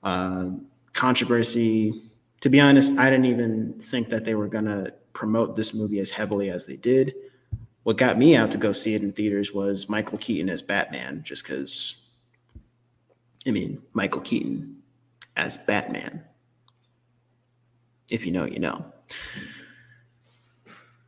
[0.03, 0.45] uh,
[0.93, 1.99] controversy.
[2.41, 5.99] To be honest, I didn't even think that they were going to promote this movie
[5.99, 7.15] as heavily as they did.
[7.89, 11.23] What got me out to go see it in theaters was Michael Keaton as Batman,
[11.25, 12.07] just because,
[13.47, 14.83] I mean, Michael Keaton
[15.35, 16.23] as Batman.
[18.11, 18.93] If you know, you know.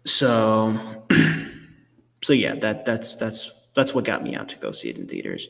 [0.08, 1.06] So
[2.24, 5.08] so yeah, that that's that's that's what got me out to go see it in
[5.08, 5.50] theaters.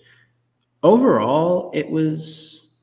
[0.83, 2.75] Overall, it was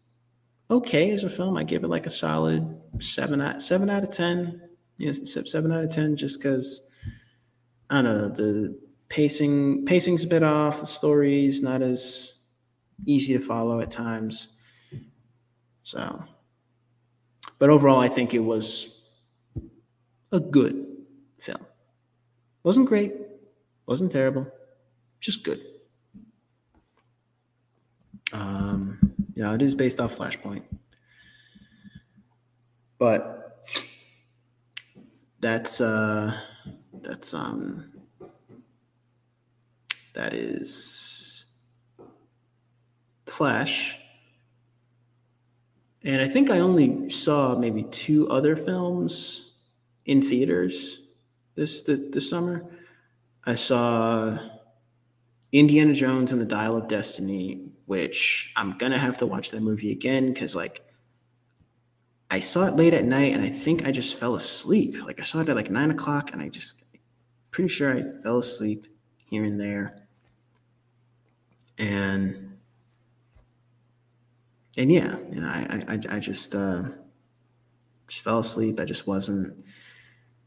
[0.70, 1.58] okay as a film.
[1.58, 4.62] I give it like a solid seven out seven out of ten.
[4.96, 6.87] Yeah, seven out of ten, just because
[7.90, 8.78] I don't know the
[9.08, 10.80] pacing pacing's a bit off.
[10.80, 12.38] The story's not as
[13.06, 14.48] easy to follow at times.
[15.82, 16.24] So,
[17.58, 18.88] but overall, I think it was
[20.32, 20.86] a good
[21.38, 21.64] film.
[22.62, 23.14] Wasn't great,
[23.86, 24.46] wasn't terrible,
[25.20, 25.62] just good.
[28.32, 30.64] Um, yeah, it is based off Flashpoint,
[32.98, 33.64] but
[35.40, 36.36] that's uh,
[37.02, 37.92] that's um,
[40.14, 41.46] that is
[43.24, 43.96] the Flash.
[46.04, 49.52] And I think I only saw maybe two other films
[50.04, 51.00] in theaters
[51.54, 52.64] this this, this summer.
[53.46, 54.38] I saw
[55.52, 59.92] Indiana Jones and the Dial of Destiny, which I'm gonna have to watch that movie
[59.92, 60.82] again because like
[62.30, 65.02] I saw it late at night and I think I just fell asleep.
[65.04, 66.82] Like I saw it at like nine o'clock and I just
[67.50, 68.86] pretty sure I fell asleep
[69.24, 70.02] here and there.
[71.78, 72.56] And
[74.76, 76.84] and yeah, know, I I, I just uh,
[78.08, 78.80] just fell asleep.
[78.80, 79.64] I just wasn't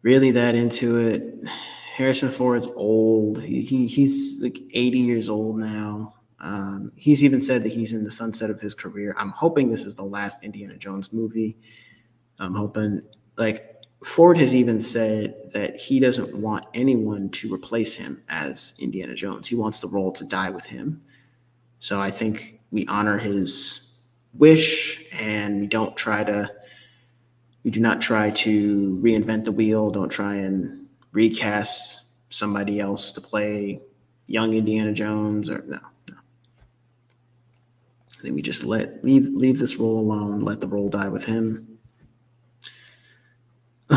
[0.02, 1.48] really that into it.
[1.96, 3.42] Harrison Ford's old.
[3.44, 6.16] He, he he's like 80 years old now.
[6.40, 9.14] Um, he's even said that he's in the sunset of his career.
[9.18, 11.58] I'm hoping this is the last Indiana Jones movie.
[12.40, 13.04] I'm hoping
[13.38, 13.71] like
[14.04, 19.48] Ford has even said that he doesn't want anyone to replace him as Indiana Jones.
[19.48, 21.02] He wants the role to die with him.
[21.80, 24.00] So I think we honor his
[24.34, 26.50] wish and we don't try to
[27.64, 32.02] we do not try to reinvent the wheel, don't try and recast
[32.34, 33.82] somebody else to play
[34.26, 35.80] young Indiana Jones or no,
[36.10, 36.16] no.
[38.18, 41.26] I think we just let leave leave this role alone, let the role die with
[41.26, 41.71] him.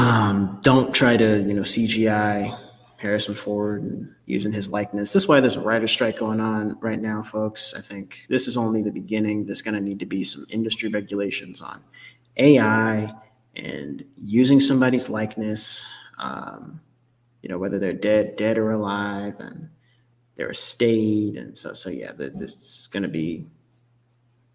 [0.05, 2.55] Um, don't try to you know CGI
[2.98, 5.14] Harrison Ford and using his likeness.
[5.14, 7.72] This is why there's a writer strike going on right now, folks.
[7.74, 9.46] I think this is only the beginning.
[9.46, 11.82] There's going to need to be some industry regulations on
[12.36, 13.14] AI
[13.57, 15.86] and using somebody's likeness.
[16.18, 16.82] Um,
[17.40, 19.70] you know, whether they're dead, dead or alive, and
[20.36, 23.46] their estate, and so so yeah, this is going to be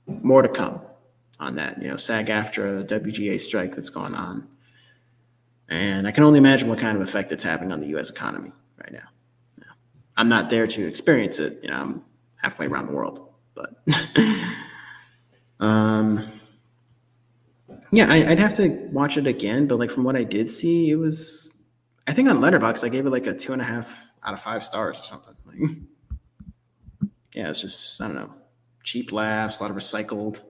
[0.05, 0.81] more to come
[1.39, 1.81] on that.
[1.81, 4.47] You know, SAG-AFTRA WGA strike that's going on,
[5.69, 8.09] and I can only imagine what kind of effect it's having on the U.S.
[8.09, 9.07] economy right now.
[9.59, 9.71] Know,
[10.17, 11.59] I'm not there to experience it.
[11.63, 12.03] You know, I'm
[12.41, 13.75] halfway around the world, but
[15.59, 16.25] um,
[17.91, 19.67] yeah, I, would have to watch it again.
[19.67, 21.55] But like from what I did see, it was.
[22.07, 24.39] I think on Letterboxd I gave it like a two and a half out of
[24.39, 25.35] five stars or something.
[25.45, 25.77] Like,
[27.33, 28.33] yeah, it's just I don't know,
[28.83, 30.41] cheap laughs, a lot of recycled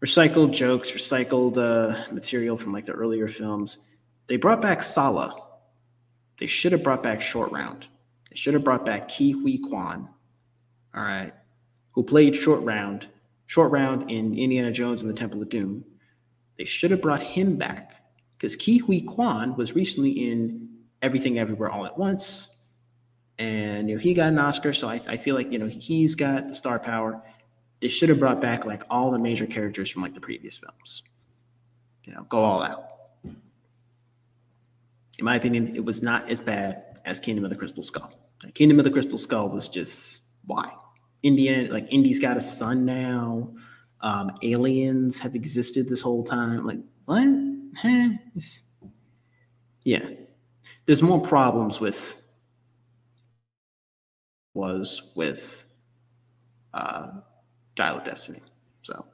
[0.00, 3.78] recycled jokes, recycled uh, material from like the earlier films.
[4.26, 5.34] They brought back Sallah.
[6.38, 7.86] They should have brought back Short Round.
[8.30, 10.08] They should have brought back Ke Huy Quan.
[10.94, 11.32] All right,
[11.94, 13.08] who played Short Round,
[13.46, 15.84] Short Round in Indiana Jones and the Temple of Doom.
[16.56, 18.02] They should have brought him back
[18.36, 20.68] because Ke Huy Quan was recently in
[21.02, 22.54] Everything Everywhere All at Once.
[23.38, 26.14] And you know he got an Oscar, so I, I feel like you know he's
[26.14, 27.22] got the star power
[27.80, 31.02] they should have brought back like all the major characters from like the previous films.
[32.04, 32.84] You know, go all out.
[33.24, 38.12] In my opinion, it was not as bad as Kingdom of the Crystal Skull.
[38.42, 40.72] Like, Kingdom of the Crystal Skull was just why.
[41.22, 43.52] Indian, like Indy's got a son now.
[44.00, 46.64] Um, aliens have existed this whole time.
[46.64, 47.26] Like, what?
[47.76, 48.10] Huh?
[49.82, 50.06] yeah.
[50.86, 52.14] There's more problems with
[54.54, 55.66] was with
[56.74, 57.08] uh,
[57.78, 58.40] Dial of Destiny.
[58.82, 59.06] So,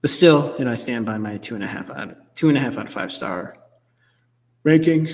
[0.00, 2.58] but still, you know, I stand by my two and a half out two and
[2.58, 3.56] a half out of five star
[4.64, 5.08] ranking.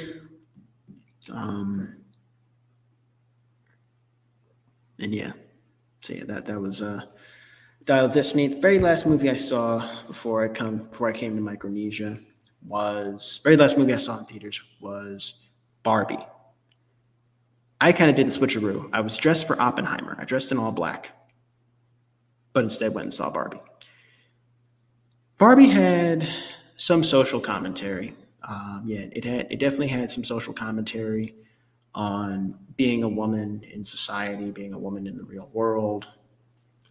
[1.31, 1.99] Um,
[4.99, 5.33] and yeah,
[6.01, 7.03] so yeah, that that was uh,
[7.85, 8.47] Dial of Destiny.
[8.47, 12.19] The very last movie I saw before I come before I came to Micronesia
[12.67, 15.35] was very last movie I saw in theaters was
[15.83, 16.25] Barbie.
[17.83, 18.89] I kind of did the switcheroo.
[18.95, 20.17] I was dressed for Oppenheimer.
[20.19, 21.11] I dressed in all black
[22.53, 23.61] but instead went and saw Barbie.
[25.39, 26.29] Barbie had
[26.77, 28.15] some social commentary.
[28.47, 31.35] Um, yeah, it had it definitely had some social commentary
[31.95, 36.09] on being a woman in society, being a woman in the real world.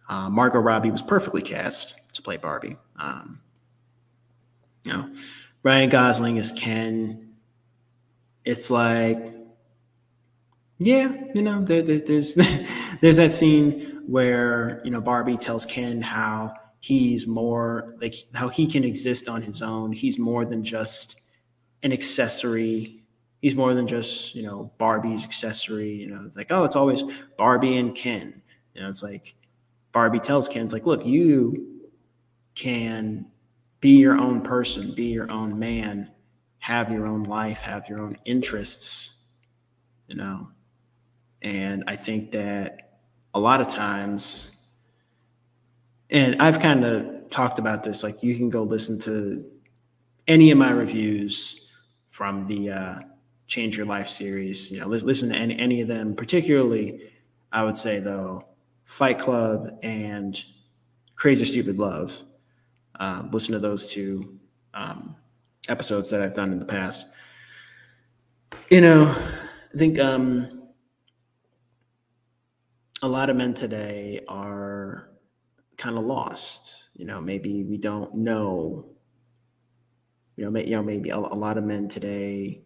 [0.08, 2.76] Uh, Margot Robbie was perfectly cast to play Barbie.
[2.96, 3.40] Um,
[4.84, 5.14] you know,
[5.62, 7.34] Ryan Gosling is Ken.
[8.44, 9.18] It's like,
[10.84, 12.34] yeah, you know, there, there, there's
[13.00, 18.66] there's that scene where you know Barbie tells Ken how he's more like how he
[18.66, 19.92] can exist on his own.
[19.92, 21.20] He's more than just
[21.82, 23.02] an accessory.
[23.40, 25.94] He's more than just you know Barbie's accessory.
[25.94, 27.02] You know, it's like oh, it's always
[27.36, 28.42] Barbie and Ken.
[28.74, 29.34] You know, it's like
[29.92, 31.82] Barbie tells Ken, it's like, look, you
[32.54, 33.26] can
[33.80, 36.10] be your own person, be your own man,
[36.60, 39.26] have your own life, have your own interests.
[40.08, 40.48] You know,
[41.42, 42.98] and I think that
[43.34, 44.74] a lot of times,
[46.10, 49.44] and I've kind of talked about this, like you can go listen to
[50.28, 51.70] any of my reviews
[52.06, 53.00] from the uh,
[53.46, 54.70] Change Your Life series.
[54.70, 57.10] You know, listen to any, any of them, particularly,
[57.50, 58.46] I would say, though,
[58.84, 60.42] Fight Club and
[61.16, 62.22] Crazy Stupid Love.
[62.98, 64.38] Uh, listen to those two
[64.74, 65.16] um,
[65.68, 67.08] episodes that I've done in the past.
[68.70, 69.14] You know,
[69.74, 70.61] I think um,
[73.02, 75.08] a lot of men today are
[75.76, 76.84] kind of lost.
[76.94, 78.86] You know, maybe we don't know.
[80.36, 82.62] You know, may, you know, maybe a, a lot of men today,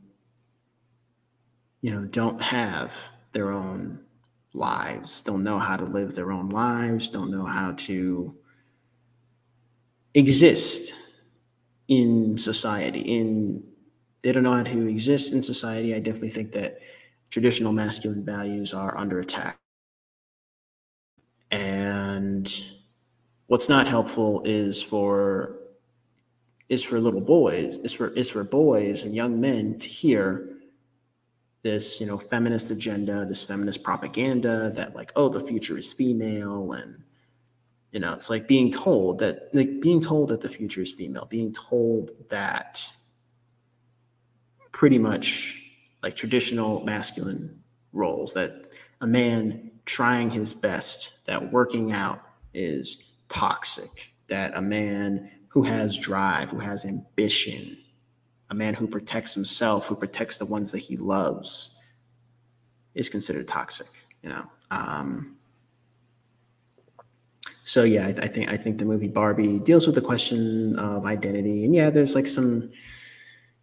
[1.81, 2.95] you know, don't have
[3.33, 4.05] their own
[4.53, 8.37] lives, don't know how to live their own lives, don't know how to
[10.15, 10.95] exist
[11.89, 13.01] in society.
[13.01, 13.65] In
[14.23, 15.95] they don't know how to exist in society.
[15.95, 16.79] I definitely think that
[17.31, 19.59] traditional masculine values are under attack
[21.51, 22.53] and
[23.47, 25.59] what's not helpful is for
[26.69, 30.57] is for little boys, is for is for boys and young men to hear
[31.63, 36.73] this, you know, feminist agenda, this feminist propaganda that like, oh, the future is female
[36.73, 37.03] and
[37.93, 41.27] you know, it's like being told that like being told that the future is female,
[41.27, 42.87] being told that
[44.73, 45.63] pretty much
[46.03, 48.67] like traditional masculine roles that
[49.01, 52.21] a man trying his best, that working out
[52.53, 57.79] is toxic, that a man who has drive, who has ambition,
[58.51, 61.81] a man who protects himself, who protects the ones that he loves,
[62.95, 63.89] is considered toxic.
[64.23, 64.51] You know.
[64.71, 65.37] Um,
[67.65, 71.05] so yeah, I, I, think I think the movie Barbie deals with the question of
[71.05, 72.71] identity, and yeah, there's like some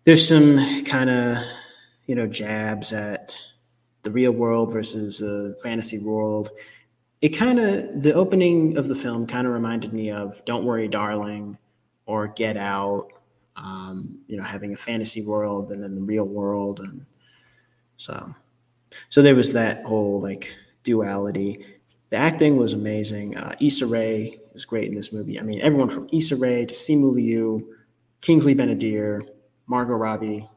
[0.04, 1.38] there's some kind of
[2.06, 3.38] you know jabs at
[4.04, 6.50] the real world versus the fantasy world.
[7.22, 10.88] it kind of the opening of the film kind of reminded me of Don't Worry,
[10.88, 11.58] Darling,
[12.06, 13.10] or Get Out.
[13.56, 17.06] Um, you know, having a fantasy world and then the real world, and
[17.98, 18.36] so
[19.10, 21.64] so there was that whole like duality.
[22.10, 23.38] The acting was amazing.
[23.38, 25.40] Uh, Issa Rae is great in this movie.
[25.40, 27.76] I mean, everyone from Issa Rae to Simu Liu,
[28.22, 29.28] Kingsley Ben-Adir,
[29.68, 30.48] Margot Robbie,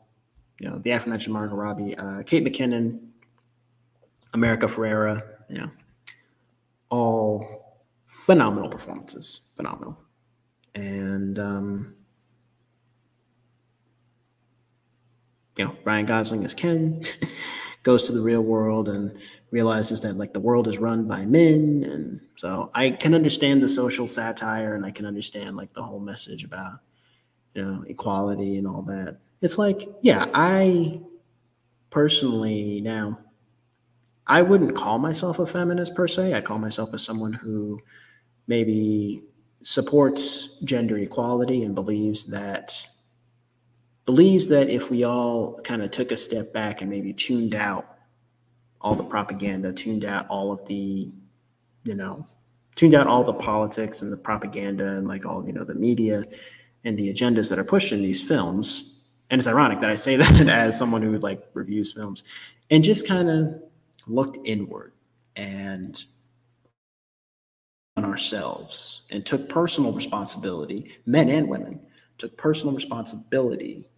[0.61, 3.01] you know, the aforementioned Margot Robbie, uh, Kate McKinnon,
[4.34, 5.70] America Ferrera, you know,
[6.90, 9.98] all phenomenal performances, phenomenal.
[10.74, 11.94] And, um,
[15.56, 17.02] you know, Ryan Gosling as Ken.
[17.86, 19.16] goes to the real world and
[19.52, 23.68] realizes that like the world is run by men and so i can understand the
[23.68, 26.80] social satire and i can understand like the whole message about
[27.54, 31.00] you know equality and all that it's like yeah i
[31.90, 33.16] personally now
[34.26, 37.78] i wouldn't call myself a feminist per se i call myself as someone who
[38.46, 39.22] maybe
[39.62, 42.86] supports gender equality and believes that
[44.06, 47.96] believes that if we all kind of took a step back and maybe tuned out
[48.80, 51.12] all the propaganda, tuned out all of the,
[51.82, 52.24] you know,
[52.76, 56.24] tuned out all the politics and the propaganda and like all, you know, the media
[56.84, 59.02] and the agendas that are pushed in these films.
[59.28, 62.22] And it's ironic that I say that as someone who like reviews films
[62.70, 63.60] and just kind of
[64.07, 64.92] looked inward
[65.34, 66.04] and
[67.96, 71.80] on ourselves and took personal responsibility, men and women
[72.18, 73.88] took personal responsibility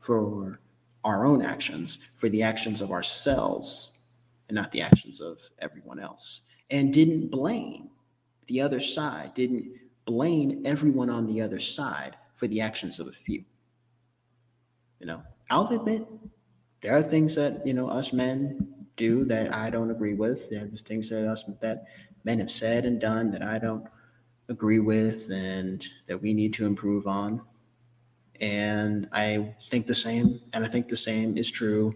[0.00, 0.60] for
[1.04, 3.98] our own actions, for the actions of ourselves,
[4.48, 6.42] and not the actions of everyone else.
[6.70, 7.90] And didn't blame
[8.46, 9.66] the other side, didn't
[10.04, 13.44] blame everyone on the other side for the actions of a few.
[15.00, 16.06] You know, I'll admit
[16.80, 20.50] there are things that, you know, us men do that I don't agree with.
[20.50, 21.84] There's things that us that
[22.24, 23.86] men have said and done that I don't
[24.48, 27.42] agree with and that we need to improve on.
[28.40, 31.94] And I think the same, and I think the same is true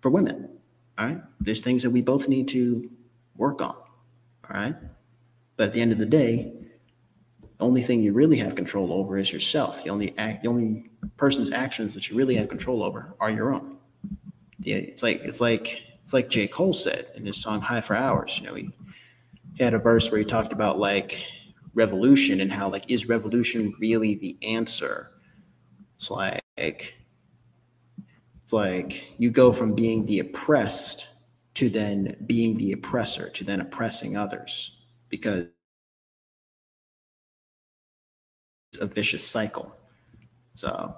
[0.00, 0.58] for women.
[0.98, 1.22] All right.
[1.40, 2.90] There's things that we both need to
[3.36, 3.74] work on.
[3.74, 4.76] All right.
[5.56, 6.52] But at the end of the day,
[7.40, 9.84] the only thing you really have control over is yourself.
[9.84, 13.52] The only act, the only person's actions that you really have control over are your
[13.52, 13.76] own.
[14.60, 16.48] Yeah, it's like it's like it's like J.
[16.48, 18.40] Cole said in his song High for Hours.
[18.40, 18.68] You know, he,
[19.54, 21.22] he had a verse where he talked about like
[21.72, 25.06] revolution and how like is revolution really the answer
[25.94, 26.96] it's like
[28.42, 31.06] it's like you go from being the oppressed
[31.54, 34.78] to then being the oppressor to then oppressing others
[35.10, 35.46] because
[38.72, 39.76] it's a vicious cycle.
[40.56, 40.96] So,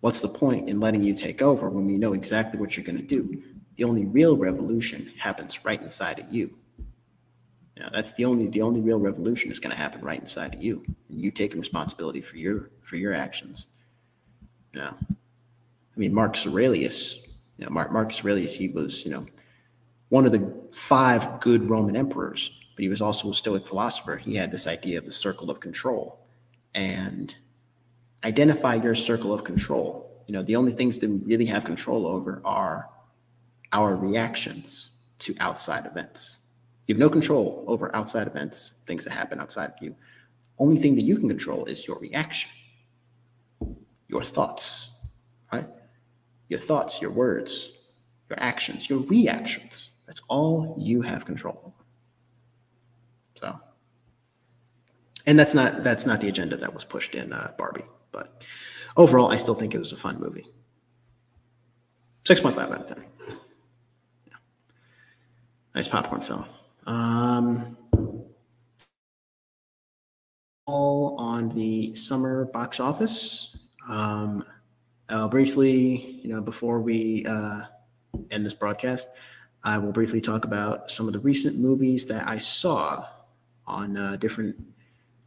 [0.00, 2.98] what's the point in letting you take over when we know exactly what you're going
[2.98, 3.42] to do?
[3.80, 6.54] The only real revolution happens right inside of you.
[7.78, 10.62] Now, that's the only the only real revolution is going to happen right inside of
[10.62, 13.68] you, and you taking responsibility for your for your actions.
[14.74, 17.26] You know, I mean, Marcus Aurelius,
[17.56, 19.24] you know, Mar- Marcus Aurelius, he was, you know,
[20.10, 24.18] one of the five good Roman emperors, but he was also a Stoic philosopher.
[24.18, 26.26] He had this idea of the circle of control
[26.74, 27.34] and
[28.24, 30.22] identify your circle of control.
[30.26, 32.90] You know, the only things that we really have control over are
[33.72, 34.90] our reactions
[35.20, 36.46] to outside events.
[36.86, 39.94] You have no control over outside events, things that happen outside of you.
[40.58, 42.50] Only thing that you can control is your reaction
[44.10, 45.06] your thoughts,
[45.52, 45.68] right?
[46.48, 47.84] Your thoughts, your words,
[48.28, 49.90] your actions, your reactions.
[50.06, 51.84] That's all you have control over.
[53.36, 53.60] So,
[55.26, 58.42] and that's not that's not the agenda that was pushed in uh, Barbie, but
[58.96, 60.46] overall, I still think it was a fun movie.
[62.26, 63.04] Six point five out of ten.
[65.74, 66.46] Nice popcorn film.
[66.86, 67.76] Um,
[70.66, 73.56] all on the summer box office.
[73.88, 74.44] Um,
[75.30, 77.60] briefly, you know, before we uh,
[78.30, 79.08] end this broadcast,
[79.62, 83.06] I will briefly talk about some of the recent movies that I saw
[83.66, 84.56] on uh, different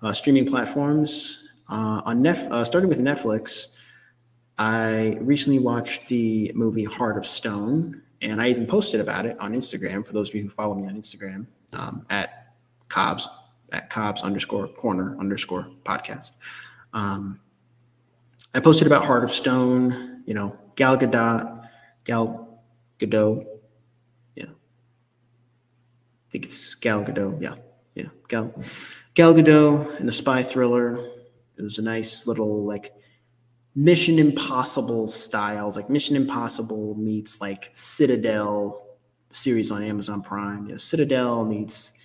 [0.02, 1.48] uh, streaming platforms.
[1.70, 3.76] Uh, on Nef- uh, starting with Netflix,
[4.58, 9.54] I recently watched the movie Heart of Stone, and I even posted about it on
[9.54, 12.54] Instagram for those of you who follow me on Instagram um, at
[12.88, 13.28] Cobbs
[13.72, 16.32] at Cobbs underscore corner underscore podcast.
[16.94, 17.40] Um,
[18.54, 21.68] I posted about Heart of Stone, you know, Gal Gadot,
[22.04, 22.62] Gal
[23.00, 23.46] Gadot.
[24.36, 24.46] Yeah.
[24.46, 27.42] I think it's Gal Gadot.
[27.42, 27.56] Yeah.
[27.96, 28.10] Yeah.
[28.28, 28.54] Gal,
[29.16, 30.98] Gal Gadot in the spy thriller.
[31.58, 32.94] It was a nice little like
[33.76, 38.82] Mission Impossible styles, like Mission Impossible meets like Citadel,
[39.30, 40.68] series on Amazon Prime.
[40.68, 41.98] You know, Citadel meets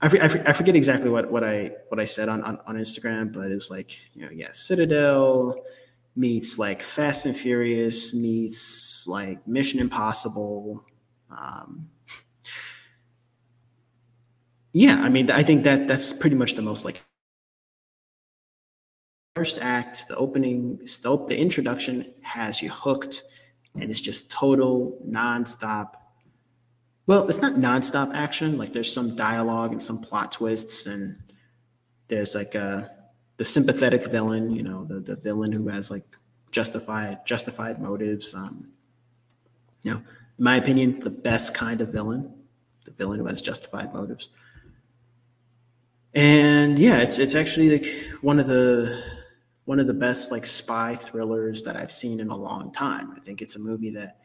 [0.00, 3.32] I, I, I forget exactly what, what I what I said on, on, on Instagram,
[3.32, 5.56] but it was like, you know, yeah, Citadel
[6.14, 10.84] meets like Fast and Furious meets like Mission Impossible.
[11.30, 11.88] Um,
[14.72, 17.02] yeah, I mean, I think that that's pretty much the most like
[19.38, 23.22] first act, the opening, the, introduction has you hooked,
[23.74, 25.94] and it's just total nonstop
[27.06, 28.58] well, it's not nonstop action.
[28.58, 31.16] Like there's some dialogue and some plot twists, and
[32.08, 32.90] there's like a
[33.38, 34.50] the sympathetic villain.
[34.50, 36.04] You know, the the villain who has like
[36.50, 38.34] justified justified motives.
[38.34, 38.72] Um,
[39.84, 39.98] you know,
[40.38, 42.30] in my opinion, the best kind of villain,
[42.84, 44.28] the villain who has justified motives.
[46.12, 47.86] And yeah, it's it's actually like
[48.20, 49.02] one of the
[49.68, 53.12] one of the best like spy thrillers that I've seen in a long time.
[53.14, 54.16] I think it's a movie that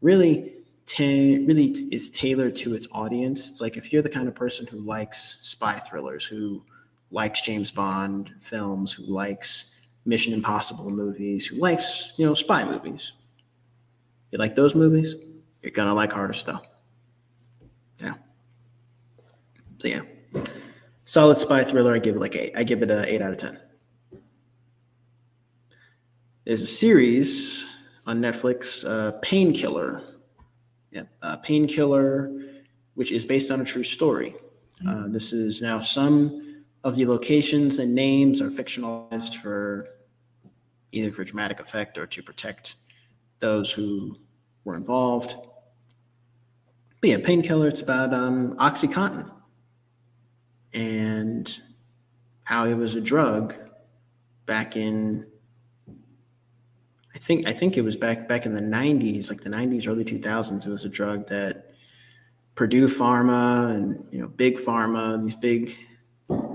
[0.00, 0.54] really
[0.86, 3.48] ta- really is tailored to its audience.
[3.48, 6.64] It's like if you're the kind of person who likes spy thrillers, who
[7.12, 13.12] likes James Bond films, who likes Mission Impossible movies, who likes, you know, spy movies.
[14.32, 15.14] You like those movies?
[15.62, 16.60] You're gonna like Heart of Stone.
[18.02, 18.14] Yeah.
[19.78, 20.02] So yeah.
[21.04, 22.52] Solid spy thriller, I give it like eight.
[22.56, 23.60] I give it a eight out of ten.
[26.48, 27.66] There's a series
[28.06, 30.02] on Netflix, uh, Painkiller,
[30.90, 32.32] yeah, uh, Painkiller,
[32.94, 34.34] which is based on a true story.
[34.88, 39.90] Uh, this is now some of the locations and names are fictionalized for
[40.90, 42.76] either for dramatic effect or to protect
[43.40, 44.16] those who
[44.64, 45.36] were involved.
[47.02, 49.30] But yeah, Painkiller, it's about um, Oxycontin
[50.72, 51.60] and
[52.44, 53.54] how it was a drug
[54.46, 55.26] back in
[57.18, 60.04] I think I think it was back back in the 90s, like the 90s, early
[60.04, 60.64] 2000s.
[60.64, 61.74] It was a drug that
[62.54, 65.74] Purdue Pharma and you know big pharma, these big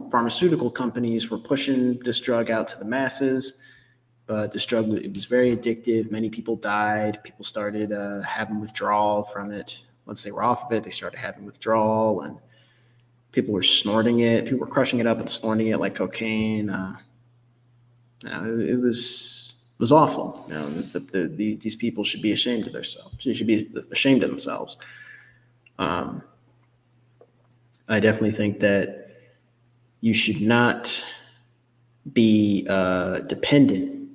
[0.10, 3.62] pharmaceutical companies were pushing this drug out to the masses.
[4.26, 6.10] But this drug it was very addictive.
[6.10, 7.22] Many people died.
[7.26, 9.84] People started uh, having withdrawal from it.
[10.06, 12.40] Once they were off of it, they started having withdrawal, and
[13.34, 14.46] people were snorting it.
[14.46, 16.70] People were crushing it up and snorting it like cocaine.
[16.70, 16.96] Uh,
[18.24, 19.33] you know, it, it was
[19.84, 20.46] was awful.
[20.48, 23.26] You know, the, the, the, these people should be ashamed of themselves.
[23.26, 24.78] They should be ashamed of themselves.
[25.78, 26.24] Um,
[27.90, 29.10] I definitely think that
[30.00, 31.04] you should not
[32.14, 34.10] be uh, dependent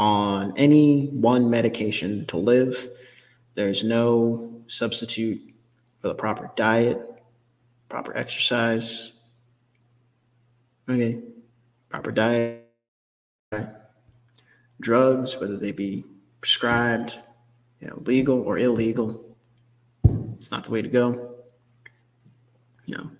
[0.00, 2.88] on any one medication to live.
[3.54, 5.40] There's no substitute
[5.98, 6.98] for the proper diet,
[7.88, 9.12] proper exercise.
[10.88, 11.20] Okay,
[11.88, 12.64] proper diet
[14.84, 16.04] drugs, whether they be
[16.40, 17.18] prescribed,
[17.80, 19.36] you know, legal or illegal.
[20.36, 21.34] It's not the way to go.
[22.84, 23.10] You know,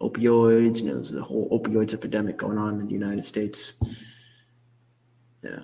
[0.00, 3.82] opioids, you know, there's a whole opioids epidemic going on in the United States.
[5.42, 5.60] Yeah.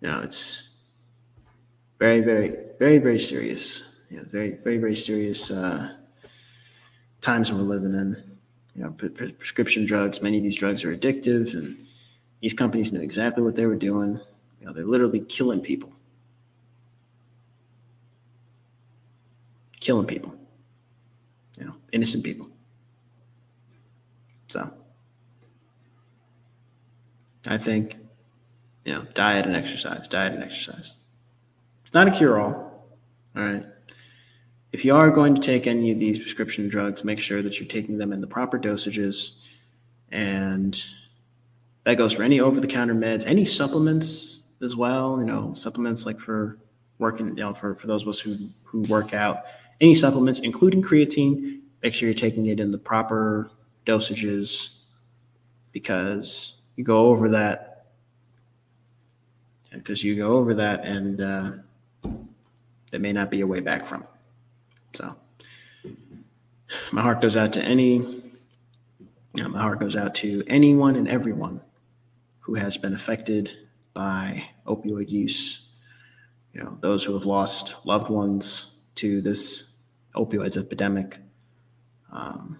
[0.00, 0.78] You know, it's
[1.98, 3.82] very, very, very, very serious.
[4.10, 5.96] Yeah, very, very, very serious uh,
[7.20, 8.33] times we're living in
[8.74, 10.20] you know, pre- prescription drugs.
[10.20, 11.86] Many of these drugs are addictive, and
[12.40, 14.20] these companies knew exactly what they were doing.
[14.60, 15.92] You know, they're literally killing people,
[19.80, 20.34] killing people.
[21.58, 22.48] You know, innocent people.
[24.48, 24.72] So,
[27.46, 27.96] I think,
[28.84, 30.94] you know, diet and exercise, diet and exercise.
[31.84, 32.88] It's not a cure-all.
[33.36, 33.64] All right
[34.74, 37.68] if you are going to take any of these prescription drugs, make sure that you're
[37.68, 39.40] taking them in the proper dosages.
[40.10, 40.84] And
[41.84, 46.04] that goes for any over the counter meds, any supplements as well, you know, supplements
[46.04, 46.58] like for
[46.98, 49.44] working, you know, for, for those of us who, who work out,
[49.80, 53.52] any supplements, including creatine, make sure you're taking it in the proper
[53.86, 54.86] dosages
[55.70, 57.86] because you go over that
[59.72, 61.52] because you go over that and uh,
[62.90, 64.08] there may not be a way back from it.
[64.94, 65.16] So
[66.92, 71.08] my heart goes out to any, you know, my heart goes out to anyone and
[71.08, 71.60] everyone
[72.40, 73.50] who has been affected
[73.92, 75.68] by opioid use.
[76.52, 79.76] You know, those who have lost loved ones to this
[80.14, 81.18] opioids epidemic.
[82.12, 82.58] Um,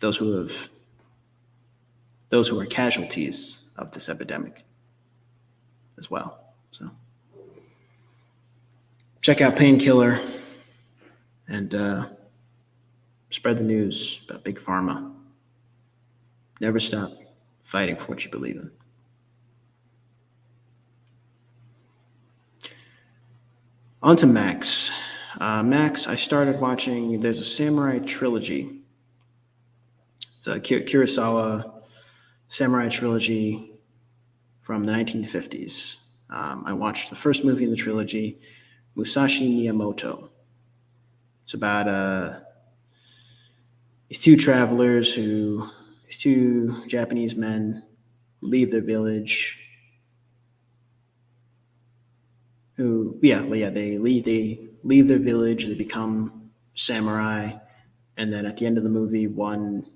[0.00, 0.68] those who have,
[2.28, 4.64] those who are casualties of this epidemic
[5.96, 6.38] as well.
[6.70, 6.90] So
[9.22, 10.20] check out Painkiller
[11.48, 12.06] and uh,
[13.30, 15.12] spread the news about big pharma.
[16.60, 17.12] Never stop
[17.62, 18.70] fighting for what you believe in.
[24.02, 24.90] On to Max.
[25.40, 27.20] Uh, Max, I started watching.
[27.20, 28.82] There's a samurai trilogy.
[30.38, 31.82] It's a Kurosawa
[32.48, 33.72] samurai trilogy
[34.60, 35.96] from the 1950s.
[36.30, 38.38] Um, I watched the first movie in the trilogy,
[38.94, 40.28] Musashi Miyamoto.
[41.44, 42.40] It's about uh,
[44.08, 45.68] these two travelers who,
[46.06, 47.84] these two Japanese men,
[48.40, 49.60] leave their village.
[52.76, 54.24] Who, yeah, yeah, they leave.
[54.24, 55.66] They leave their village.
[55.66, 57.52] They become samurai,
[58.16, 59.86] and then at the end of the movie, one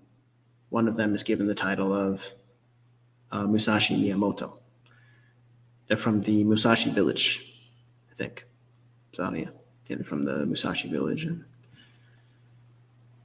[0.68, 2.34] one of them is given the title of
[3.32, 4.58] uh, Musashi Miyamoto.
[5.86, 7.42] They're from the Musashi village,
[8.10, 8.46] I think.
[9.12, 9.46] So yeah,
[9.96, 11.24] they're from the Musashi village.
[11.24, 11.44] And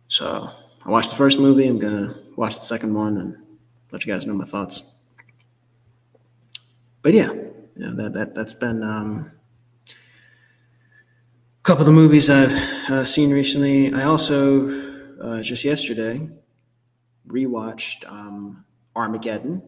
[0.07, 0.49] so
[0.85, 1.67] I watched the first movie.
[1.67, 3.37] I'm gonna watch the second one and
[3.91, 4.93] let you guys know my thoughts.
[7.01, 7.33] But yeah,
[7.75, 9.31] yeah, that that that's been um,
[9.89, 12.51] a couple of the movies I've
[12.89, 13.93] uh, seen recently.
[13.93, 14.69] I also
[15.21, 16.29] uh, just yesterday
[17.27, 18.65] rewatched um,
[18.95, 19.63] Armageddon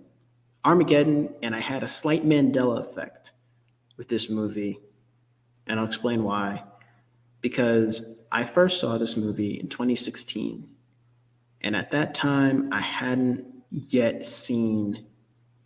[0.66, 3.32] Armageddon, and I had a slight Mandela effect
[3.98, 4.80] with this movie,
[5.68, 6.64] and I'll explain why.
[7.42, 10.68] Because I first saw this movie in 2016,
[11.62, 15.06] and at that time, I hadn't yet seen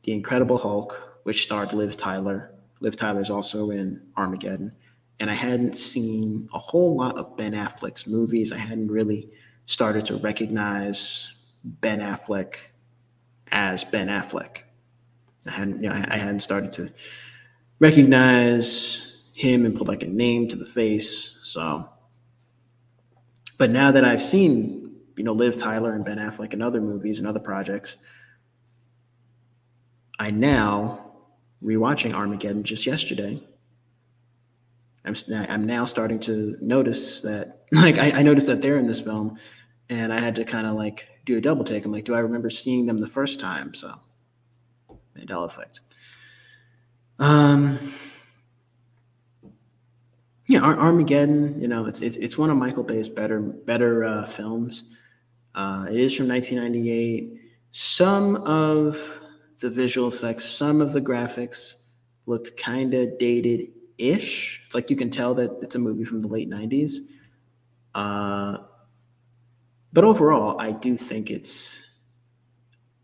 [0.03, 2.51] The Incredible Hulk, which starred Liv Tyler.
[2.79, 4.71] Liv Tyler's also in Armageddon.
[5.19, 8.53] And I hadn't seen a whole lot of Ben Affleck's movies.
[8.53, 9.29] I hadn't really
[9.65, 12.55] started to recognize Ben Affleck
[13.51, 14.59] as Ben Affleck.
[15.45, 16.89] I hadn't, you know, I hadn't started to
[17.79, 19.08] recognize
[19.39, 21.39] him and put like a name to the face.
[21.43, 21.89] So,
[23.57, 27.17] but now that I've seen, you know, Liv Tyler and Ben Affleck in other movies
[27.17, 27.95] and other projects,
[30.19, 31.05] I now
[31.63, 33.41] rewatching Armageddon just yesterday.
[35.05, 38.99] I'm I'm now starting to notice that, like, I, I noticed that they're in this
[38.99, 39.39] film,
[39.89, 41.85] and I had to kind of like do a double take.
[41.85, 43.73] I'm like, do I remember seeing them the first time?
[43.73, 43.99] So
[45.17, 45.79] Mandela effect.
[47.17, 47.79] Um,
[50.49, 51.61] yeah, Armageddon.
[51.61, 54.83] You know, it's, it's it's one of Michael Bay's better better uh, films.
[55.53, 57.39] Uh, it is from 1998.
[57.71, 59.21] Some of
[59.59, 61.89] the visual effects, some of the graphics
[62.25, 63.61] looked kind of dated
[63.99, 64.63] ish.
[64.65, 66.93] It's like you can tell that it's a movie from the late 90s.
[67.93, 68.57] Uh,
[69.93, 71.83] but overall, I do think it's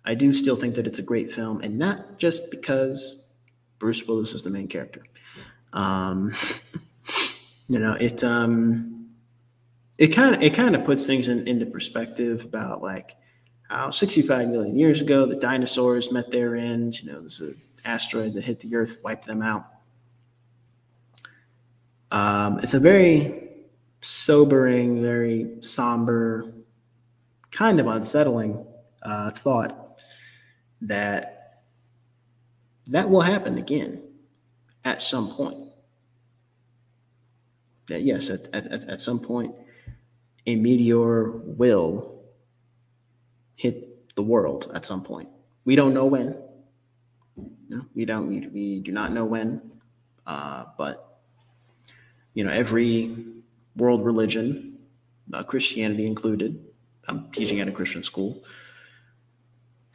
[0.03, 3.23] I do still think that it's a great film, and not just because
[3.77, 5.03] Bruce Willis is the main character.
[5.73, 6.33] Um,
[7.67, 9.09] you know, it um,
[9.97, 13.15] it kind of it kind of puts things in, into perspective about like
[13.69, 17.01] how 65 million years ago the dinosaurs met their end.
[17.01, 19.65] You know, there's an asteroid that hit the Earth, wiped them out.
[22.11, 23.49] Um, it's a very
[24.01, 26.53] sobering, very somber,
[27.51, 28.65] kind of unsettling
[29.01, 29.99] uh, thought
[30.81, 31.63] that
[32.87, 34.03] that will happen again
[34.83, 35.64] at some point.
[37.89, 39.53] Yes, at, at, at some point,
[40.47, 42.23] a meteor will
[43.55, 45.29] hit the world at some point.
[45.65, 46.37] We don't know when.
[47.67, 48.27] Know, we don't.
[48.27, 49.71] We, we do not know when.
[50.25, 51.19] Uh, but
[52.33, 53.15] you know, every
[53.75, 54.77] world religion,
[55.33, 56.63] uh, Christianity included.
[57.07, 58.43] I'm teaching at a Christian school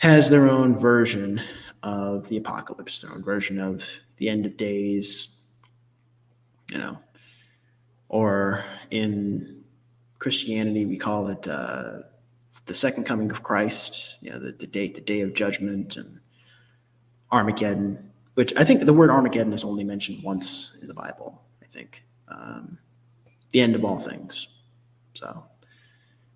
[0.01, 1.43] has their own version
[1.83, 5.39] of the apocalypse, their own version of the end of days,
[6.71, 6.99] you know,
[8.11, 9.65] or in
[10.19, 12.01] Christianity, we call it uh,
[12.67, 16.21] the second coming of Christ, you know, the, the date, the day of judgment and
[17.33, 21.67] Armageddon, which I think the word Armageddon is only mentioned once in the Bible, I
[21.67, 22.03] think.
[22.29, 22.79] Um,
[23.53, 24.49] the end of all things.
[25.15, 25.45] So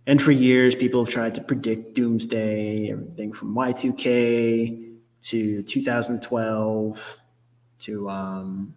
[0.07, 4.93] and for years, people have tried to predict doomsday, everything from Y2K
[5.23, 7.21] to 2012
[7.81, 8.75] to um,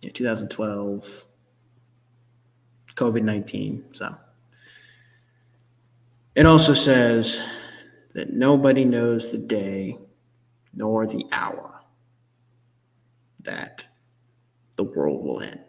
[0.00, 1.24] yeah, 2012,
[2.94, 3.84] COVID 19.
[3.92, 4.16] So
[6.34, 7.40] it also says
[8.14, 9.96] that nobody knows the day
[10.72, 11.82] nor the hour
[13.42, 13.86] that
[14.76, 15.64] the world will end.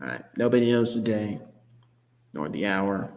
[0.00, 0.22] All right.
[0.36, 1.40] Nobody knows the day
[2.34, 3.12] nor the hour.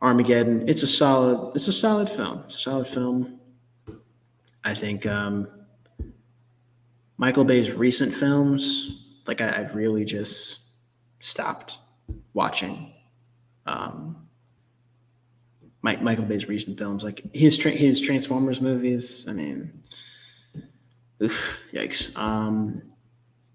[0.00, 0.68] Armageddon.
[0.68, 1.56] It's a solid.
[1.56, 2.42] It's a solid film.
[2.46, 3.40] It's a solid film.
[4.64, 5.48] I think um,
[7.18, 10.60] Michael Bay's recent films, like I, have really just
[11.20, 11.78] stopped
[12.34, 12.92] watching.
[13.66, 14.26] Um,
[15.82, 19.26] Mike, Michael Bay's recent films, like his tra- his Transformers movies.
[19.28, 19.82] I mean,
[21.22, 22.16] oof, yikes.
[22.16, 22.82] Um,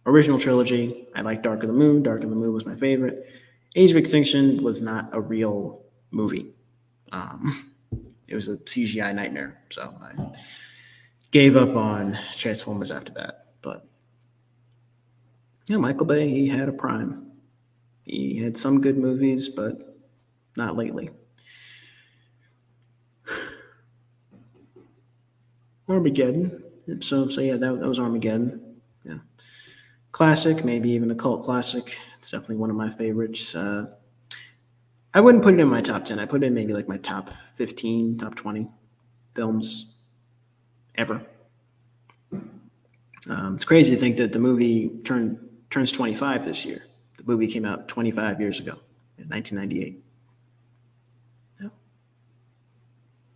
[0.05, 2.03] original trilogy, I like Dark of the Moon.
[2.03, 3.27] Dark of the Moon was my favorite.
[3.75, 6.53] Age of Extinction was not a real movie.
[7.11, 7.71] Um,
[8.27, 9.61] it was a CGI nightmare.
[9.69, 10.31] So I
[11.31, 13.50] gave up on Transformers after that.
[15.72, 17.31] Yeah, Michael Bay, he had a prime.
[18.03, 19.95] He had some good movies, but
[20.57, 21.11] not lately.
[25.88, 26.61] Armageddon.
[26.99, 28.81] So, so yeah, that, that was Armageddon.
[29.06, 29.19] Yeah,
[30.11, 31.98] classic, maybe even a cult classic.
[32.19, 33.56] It's definitely one of my favorites.
[33.56, 33.95] Uh,
[35.14, 36.19] I wouldn't put it in my top ten.
[36.19, 38.68] I put it in maybe like my top fifteen, top twenty
[39.35, 39.95] films
[40.95, 41.26] ever.
[43.30, 46.85] Um, it's crazy to think that the movie turned turns twenty five this year.
[47.18, 48.80] The movie came out twenty five years ago,
[49.18, 50.03] in nineteen ninety eight.
[51.60, 51.69] Yeah,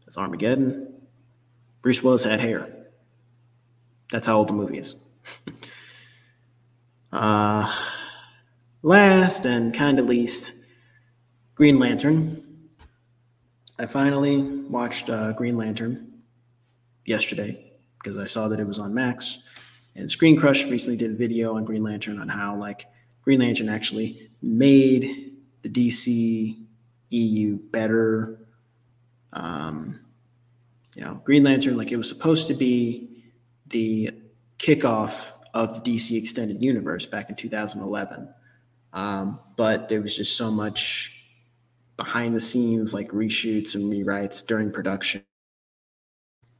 [0.05, 0.93] that's Armageddon.
[1.81, 2.69] Bruce Willis had hair.
[4.11, 4.95] That's how old the movie is.
[7.11, 7.75] uh,
[8.83, 10.51] last and kind of least,
[11.55, 12.41] Green Lantern.
[13.77, 16.21] I finally watched uh, Green Lantern
[17.05, 19.39] yesterday because I saw that it was on Max.
[19.95, 22.85] And Screen Crush recently did a video on Green Lantern on how like
[23.21, 26.57] Green Lantern actually made the DC
[27.09, 28.39] EU better.
[29.33, 29.99] Um,
[30.95, 33.23] you know, Green Lantern, like it was supposed to be
[33.67, 34.11] the
[34.59, 38.29] kickoff of the DC Extended Universe back in 2011.
[38.93, 41.23] Um, but there was just so much
[41.97, 45.23] behind the scenes, like reshoots and rewrites during production.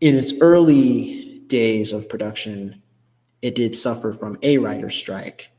[0.02, 2.82] In its early days of production,
[3.42, 5.50] it did suffer from a writer strike.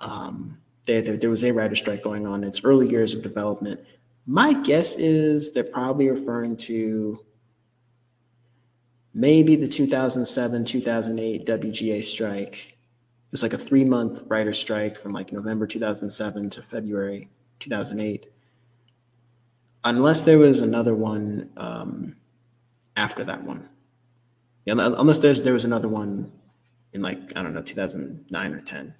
[0.00, 3.22] Um, there, there, there was a writer strike going on in its early years of
[3.22, 3.80] development.
[4.26, 7.24] My guess is they're probably referring to
[9.12, 12.76] maybe the 2007 2008 WGA strike.
[13.26, 17.28] It was like a three month writer strike from like November 2007 to February
[17.60, 18.26] 2008.
[19.84, 22.16] Unless there was another one um,
[22.96, 23.68] after that one.
[24.64, 26.32] Yeah, unless there's there was another one
[26.94, 28.94] in like I don't know 2009 or 10.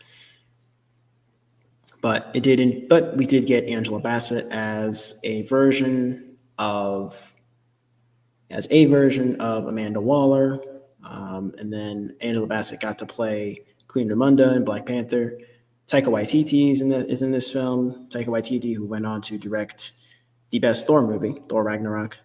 [2.03, 2.89] But it didn't.
[2.89, 7.33] But we did get Angela Bassett as a version of
[8.51, 10.61] as a version of Amanda Waller.
[11.03, 15.39] Um, and then Angela Bassett got to play Queen Ramonda in Black Panther.
[15.87, 18.09] Taika Waititi is in, the, is in this film.
[18.09, 19.93] Taika Waititi, who went on to direct
[20.51, 22.19] the best Thor movie, Thor Ragnarok.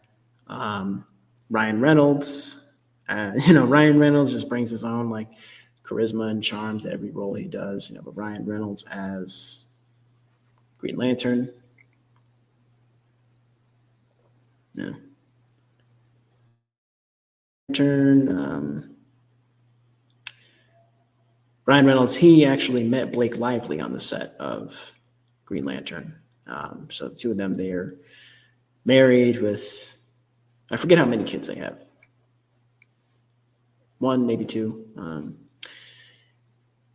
[0.48, 1.06] Um,
[1.50, 2.66] Ryan Reynolds,
[3.10, 5.28] uh, you know, Ryan Reynolds just brings his own like
[5.90, 7.90] charisma and charm to every role he does.
[7.90, 9.66] You know, but Ryan Reynolds as
[10.78, 11.52] Green Lantern.
[14.74, 14.92] Yeah
[17.74, 18.30] turn.
[18.30, 18.96] Um,
[21.66, 24.92] Ryan Reynolds, he actually met Blake Lively on the set of
[25.46, 26.16] Green Lantern.
[26.48, 27.96] Um, so the two of them, they are
[28.86, 30.00] married with,
[30.72, 31.84] I forget how many kids they have.
[34.00, 34.88] One, maybe two.
[34.98, 35.38] Um,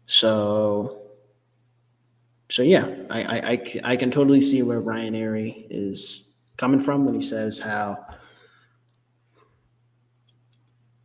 [0.07, 1.03] so,
[2.51, 7.05] so yeah, I, I, I, I can totally see where Ryan Arey is coming from
[7.05, 8.05] when he says how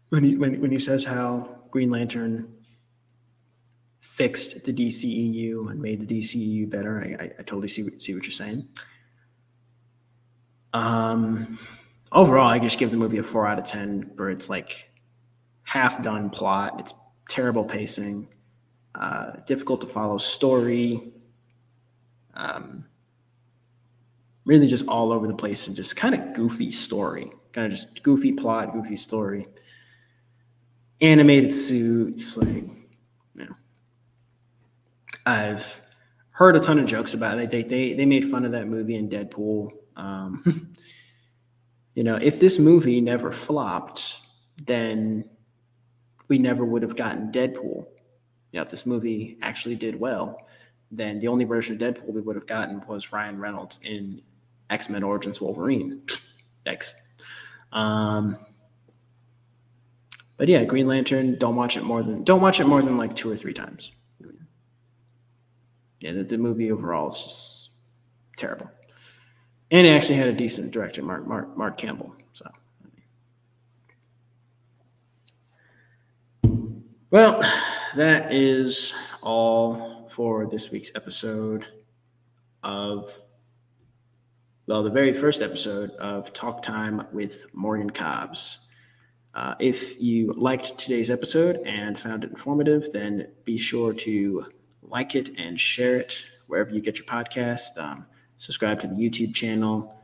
[0.09, 2.53] when he when, when he says how Green Lantern
[3.99, 8.23] fixed the DCEU and made the DCEU better, I, I, I totally see see what
[8.23, 8.67] you're saying.
[10.73, 11.57] Um,
[12.11, 14.91] overall, I just give the movie a four out of ten for its like
[15.63, 16.80] half done plot.
[16.80, 16.93] It's
[17.30, 18.27] terrible pacing,
[18.95, 21.11] uh, difficult to follow story.
[22.33, 22.85] Um,
[24.45, 28.01] really just all over the place and just kind of goofy story, kind of just
[28.01, 29.45] goofy plot, goofy story
[31.01, 32.63] animated suits, like,
[33.35, 33.55] know,
[35.25, 35.81] I've
[36.31, 37.49] heard a ton of jokes about it.
[37.49, 39.71] They, they, they made fun of that movie in Deadpool.
[39.95, 40.73] Um,
[41.93, 44.17] you know, if this movie never flopped,
[44.65, 45.25] then
[46.27, 47.85] we never would have gotten Deadpool.
[48.51, 50.47] You know, if this movie actually did well,
[50.91, 54.21] then the only version of Deadpool we would have gotten was Ryan Reynolds in
[54.69, 56.01] X Men Origins Wolverine.
[56.65, 56.93] X.
[57.71, 58.38] Um,
[60.38, 61.38] but yeah, Green Lantern.
[61.38, 63.91] Don't watch it more than don't watch it more than like two or three times.
[65.99, 67.71] Yeah, the, the movie overall is just
[68.38, 68.71] terrible.
[69.69, 72.15] And it actually had a decent director, Mark Mark Mark Campbell.
[72.34, 72.49] So.
[77.11, 77.41] Well,
[77.95, 81.65] that is all for this week's episode
[82.63, 83.19] of,
[84.67, 88.67] well, the very first episode of Talk Time with Morgan Cobbs.
[89.33, 94.45] Uh, if you liked today's episode and found it informative, then be sure to
[94.81, 97.77] like it and share it wherever you get your podcast.
[97.77, 98.05] Um,
[98.37, 99.95] subscribe to the YouTube channel,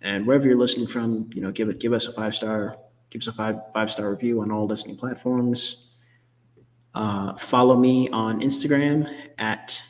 [0.00, 2.76] and wherever you're listening from, you know, give it give us a five star
[3.10, 5.91] give us a five five star review on all listening platforms.
[6.94, 9.08] Uh, follow me on Instagram
[9.38, 9.82] at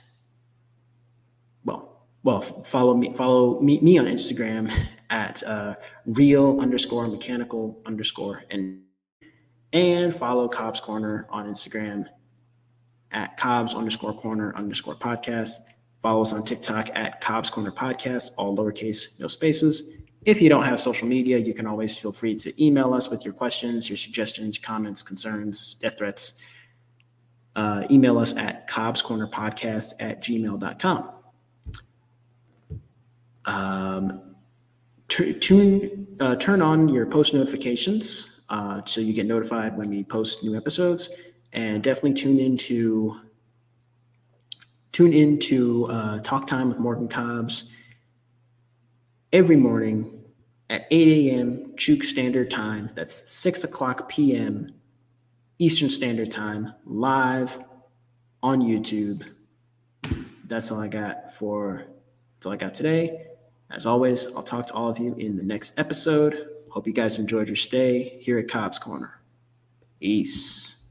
[1.65, 4.73] well well follow me follow me, me on Instagram
[5.11, 5.75] at uh,
[6.07, 8.83] real underscore mechanical underscore and
[9.73, 12.07] and follow Cobb's Corner on Instagram
[13.13, 15.53] at Cobb's underscore corner underscore podcast.
[16.01, 19.97] Follow us on TikTok at Cobb's Corner Podcast, all lowercase, no spaces.
[20.25, 23.25] If you don't have social media, you can always feel free to email us with
[23.25, 26.43] your questions, your suggestions, comments, concerns, death threats.
[27.55, 31.11] Uh, email us at Cobb's Corner Podcast at gmail.com.
[33.45, 34.37] Um,
[35.09, 40.05] t- tune, uh, turn on your post notifications uh, so you get notified when we
[40.05, 41.09] post new episodes,
[41.55, 43.19] and definitely tune into
[44.93, 47.71] tune into uh, Talk Time with Morgan Cobbs
[49.33, 50.23] every morning
[50.69, 51.73] at 8 a.m.
[51.77, 52.91] Chuuk Standard Time.
[52.95, 54.69] That's 6 o'clock p.m.
[55.63, 57.63] Eastern Standard Time, live
[58.43, 59.25] on YouTube.
[60.45, 61.85] That's all I got for
[62.35, 63.29] that's all I got today.
[63.71, 66.49] As always, I'll talk to all of you in the next episode.
[66.71, 69.21] Hope you guys enjoyed your stay here at Cobb's Corner.
[70.01, 70.82] Peace.